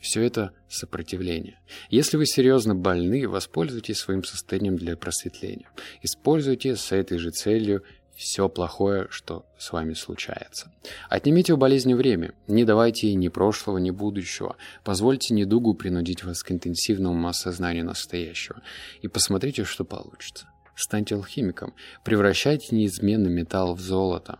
Все 0.00 0.22
это 0.22 0.52
сопротивление. 0.66 1.58
Если 1.90 2.16
вы 2.16 2.24
серьезно 2.24 2.74
больны, 2.74 3.28
воспользуйтесь 3.28 3.98
своим 3.98 4.24
состоянием 4.24 4.76
для 4.76 4.96
просветления. 4.96 5.68
Используйте 6.02 6.74
с 6.74 6.90
этой 6.90 7.18
же 7.18 7.30
целью 7.30 7.84
все 8.20 8.50
плохое, 8.50 9.06
что 9.08 9.46
с 9.58 9.72
вами 9.72 9.94
случается. 9.94 10.70
Отнимите 11.08 11.54
у 11.54 11.56
болезни 11.56 11.94
время, 11.94 12.34
не 12.48 12.64
давайте 12.64 13.08
ей 13.08 13.14
ни 13.14 13.28
прошлого, 13.28 13.78
ни 13.78 13.90
будущего. 13.90 14.56
Позвольте 14.84 15.32
недугу 15.32 15.72
принудить 15.72 16.22
вас 16.22 16.42
к 16.42 16.52
интенсивному 16.52 17.26
осознанию 17.26 17.86
настоящего. 17.86 18.60
И 19.00 19.08
посмотрите, 19.08 19.64
что 19.64 19.86
получится. 19.86 20.48
Станьте 20.74 21.14
алхимиком, 21.14 21.74
превращайте 22.04 22.76
неизменный 22.76 23.30
металл 23.30 23.74
в 23.74 23.80
золото. 23.80 24.38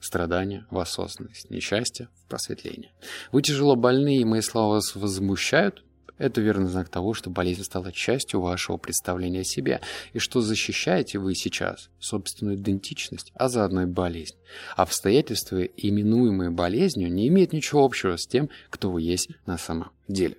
Страдания 0.00 0.66
в 0.70 0.78
осознанность, 0.78 1.50
несчастье 1.50 2.08
в 2.24 2.28
просветление. 2.30 2.92
Вы 3.32 3.42
тяжело 3.42 3.76
больны, 3.76 4.16
и 4.16 4.24
мои 4.24 4.40
слова 4.40 4.76
вас 4.76 4.96
возмущают? 4.96 5.84
Это 6.22 6.40
верный 6.40 6.70
знак 6.70 6.88
того, 6.88 7.14
что 7.14 7.30
болезнь 7.30 7.64
стала 7.64 7.90
частью 7.90 8.40
вашего 8.40 8.76
представления 8.76 9.40
о 9.40 9.44
себе, 9.44 9.80
и 10.12 10.20
что 10.20 10.40
защищаете 10.40 11.18
вы 11.18 11.34
сейчас 11.34 11.90
собственную 11.98 12.56
идентичность, 12.56 13.32
а 13.34 13.48
заодно 13.48 13.82
и 13.82 13.86
болезнь. 13.86 14.36
Обстоятельства, 14.76 15.64
именуемые 15.64 16.50
болезнью, 16.50 17.12
не 17.12 17.26
имеют 17.26 17.52
ничего 17.52 17.84
общего 17.84 18.16
с 18.16 18.28
тем, 18.28 18.50
кто 18.70 18.92
вы 18.92 19.02
есть 19.02 19.30
на 19.46 19.58
самом 19.58 19.90
деле. 20.06 20.36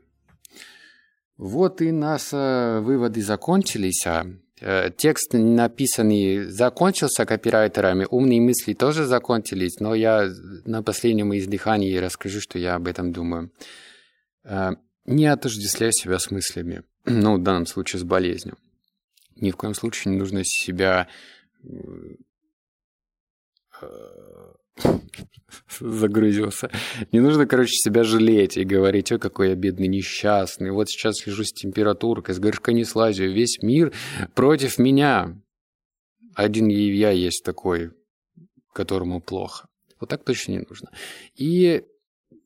Вот 1.36 1.82
и 1.82 1.92
наши 1.92 2.80
выводы 2.82 3.22
закончились. 3.22 4.08
А 4.08 4.26
э, 4.62 4.90
текст, 4.96 5.34
написанный, 5.34 6.46
закончился 6.46 7.26
копирайтерами, 7.26 8.08
умные 8.10 8.40
мысли 8.40 8.72
тоже 8.72 9.04
закончились, 9.04 9.82
но 9.82 9.94
я 9.94 10.30
на 10.64 10.82
последнем 10.82 11.36
издыхании 11.36 11.98
расскажу, 11.98 12.40
что 12.40 12.58
я 12.58 12.76
об 12.76 12.88
этом 12.88 13.12
думаю. 13.12 13.52
Не 15.06 15.28
отождествляй 15.28 15.92
себя 15.92 16.20
с 16.20 16.32
мыслями, 16.32 16.84
ну, 17.06 17.38
в 17.38 17.44
данном 17.44 17.66
случае 17.66 18.00
с 18.00 18.04
болезнью. 18.04 18.58
Ни 19.36 19.52
в 19.52 19.58
коем 19.58 19.74
случае 19.74 20.14
не 20.14 20.20
нужно 20.20 20.44
себя 20.44 21.08
э, 21.64 22.16
загрузился. 25.80 26.72
Не 27.12 27.20
нужно, 27.20 27.46
короче, 27.46 27.74
себя 27.74 28.04
жалеть 28.04 28.58
и 28.58 28.64
говорить, 28.64 29.12
ой, 29.12 29.20
какой 29.20 29.50
я 29.50 29.56
бедный, 29.56 29.88
несчастный. 29.88 30.72
Вот 30.72 30.90
сейчас 30.90 31.26
лежу 31.26 31.44
с 31.44 31.52
температуркой, 31.52 32.36
с 32.36 32.40
горшка 32.40 32.72
не 32.74 32.86
слазю. 32.86 33.30
Весь 33.30 33.62
мир 33.62 33.94
против 34.36 34.78
меня. 34.78 35.36
Один 36.36 36.68
я 36.68 37.12
есть 37.12 37.44
такой, 37.44 37.92
которому 38.72 39.22
плохо. 39.22 39.68
Вот 40.00 40.10
так 40.10 40.24
точно 40.24 40.54
не 40.54 40.66
нужно. 40.68 40.90
И 41.36 41.84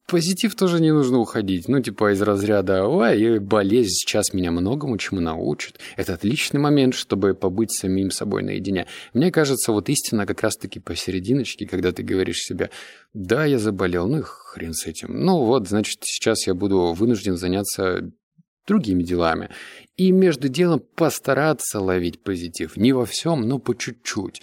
позитив 0.08 0.56
тоже 0.56 0.80
не 0.80 0.92
нужно 0.92 1.20
уходить. 1.20 1.68
Ну, 1.68 1.82
типа 1.82 2.14
из 2.14 2.22
разряда 2.22 2.86
«Ой, 2.86 3.40
болезнь 3.40 3.92
сейчас 3.92 4.34
меня 4.34 4.52
многому 4.52 4.98
чему 4.98 5.22
научит». 5.22 5.80
Это 5.98 6.14
отличный 6.14 6.60
момент, 6.60 6.96
чтобы 6.96 7.34
побыть 7.34 7.72
самим 7.72 8.10
собой 8.10 8.42
наедине. 8.42 8.88
Мне 9.14 9.32
кажется, 9.32 9.72
вот 9.72 9.90
истина 9.90 10.26
как 10.26 10.42
раз-таки 10.42 10.80
посерединочке, 10.80 11.68
когда 11.68 11.92
ты 11.92 12.04
говоришь 12.04 12.42
себе 12.42 12.72
«Да, 13.14 13.46
я 13.46 13.60
заболел, 13.60 14.08
ну 14.08 14.20
и 14.20 14.24
хрен 14.24 14.74
с 14.74 14.88
этим». 14.88 15.10
Ну 15.26 15.46
вот, 15.46 15.68
значит, 15.68 16.00
сейчас 16.04 16.48
я 16.48 16.54
буду 16.54 16.94
вынужден 16.94 17.38
заняться 17.38 18.10
другими 18.68 19.04
делами. 19.04 19.50
И 19.96 20.12
между 20.12 20.50
делом 20.50 20.82
постараться 20.96 21.80
ловить 21.80 22.22
позитив. 22.22 22.78
Не 22.78 22.94
во 22.94 23.06
всем, 23.06 23.42
но 23.48 23.60
по 23.60 23.76
чуть-чуть. 23.76 24.42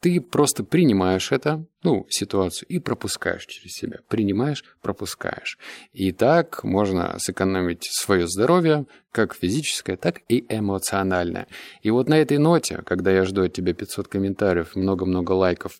Ты 0.00 0.20
просто 0.20 0.62
принимаешь 0.62 1.32
это, 1.32 1.64
ну, 1.82 2.06
ситуацию, 2.10 2.68
и 2.68 2.78
пропускаешь 2.78 3.46
через 3.46 3.72
себя. 3.72 4.00
Принимаешь, 4.08 4.62
пропускаешь. 4.82 5.58
И 5.92 6.12
так 6.12 6.62
можно 6.64 7.16
сэкономить 7.18 7.88
свое 7.90 8.28
здоровье, 8.28 8.86
как 9.10 9.34
физическое, 9.34 9.96
так 9.96 10.20
и 10.28 10.44
эмоциональное. 10.48 11.46
И 11.80 11.90
вот 11.90 12.08
на 12.08 12.18
этой 12.18 12.38
ноте, 12.38 12.82
когда 12.84 13.10
я 13.10 13.24
жду 13.24 13.44
от 13.44 13.54
тебя 13.54 13.72
500 13.72 14.08
комментариев, 14.08 14.76
много-много 14.76 15.32
лайков, 15.32 15.78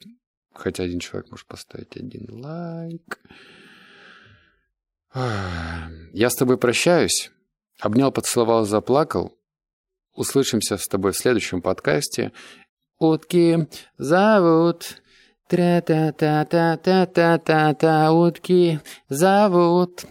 хотя 0.54 0.84
один 0.84 0.98
человек 0.98 1.30
может 1.30 1.46
поставить 1.46 1.96
один 1.96 2.26
лайк, 2.30 3.20
я 5.14 6.30
с 6.30 6.34
тобой 6.34 6.56
прощаюсь. 6.56 7.30
Обнял, 7.80 8.10
поцеловал, 8.10 8.64
заплакал. 8.64 9.38
Услышимся 10.14 10.78
с 10.78 10.86
тобой 10.86 11.12
в 11.12 11.16
следующем 11.16 11.60
подкасте. 11.60 12.32
Утки 12.98 13.66
зовут. 13.98 15.02
Тра-та-та-та-та-та-та-та. 15.48 18.12
Утки 18.12 18.78
зовут. 19.10 20.06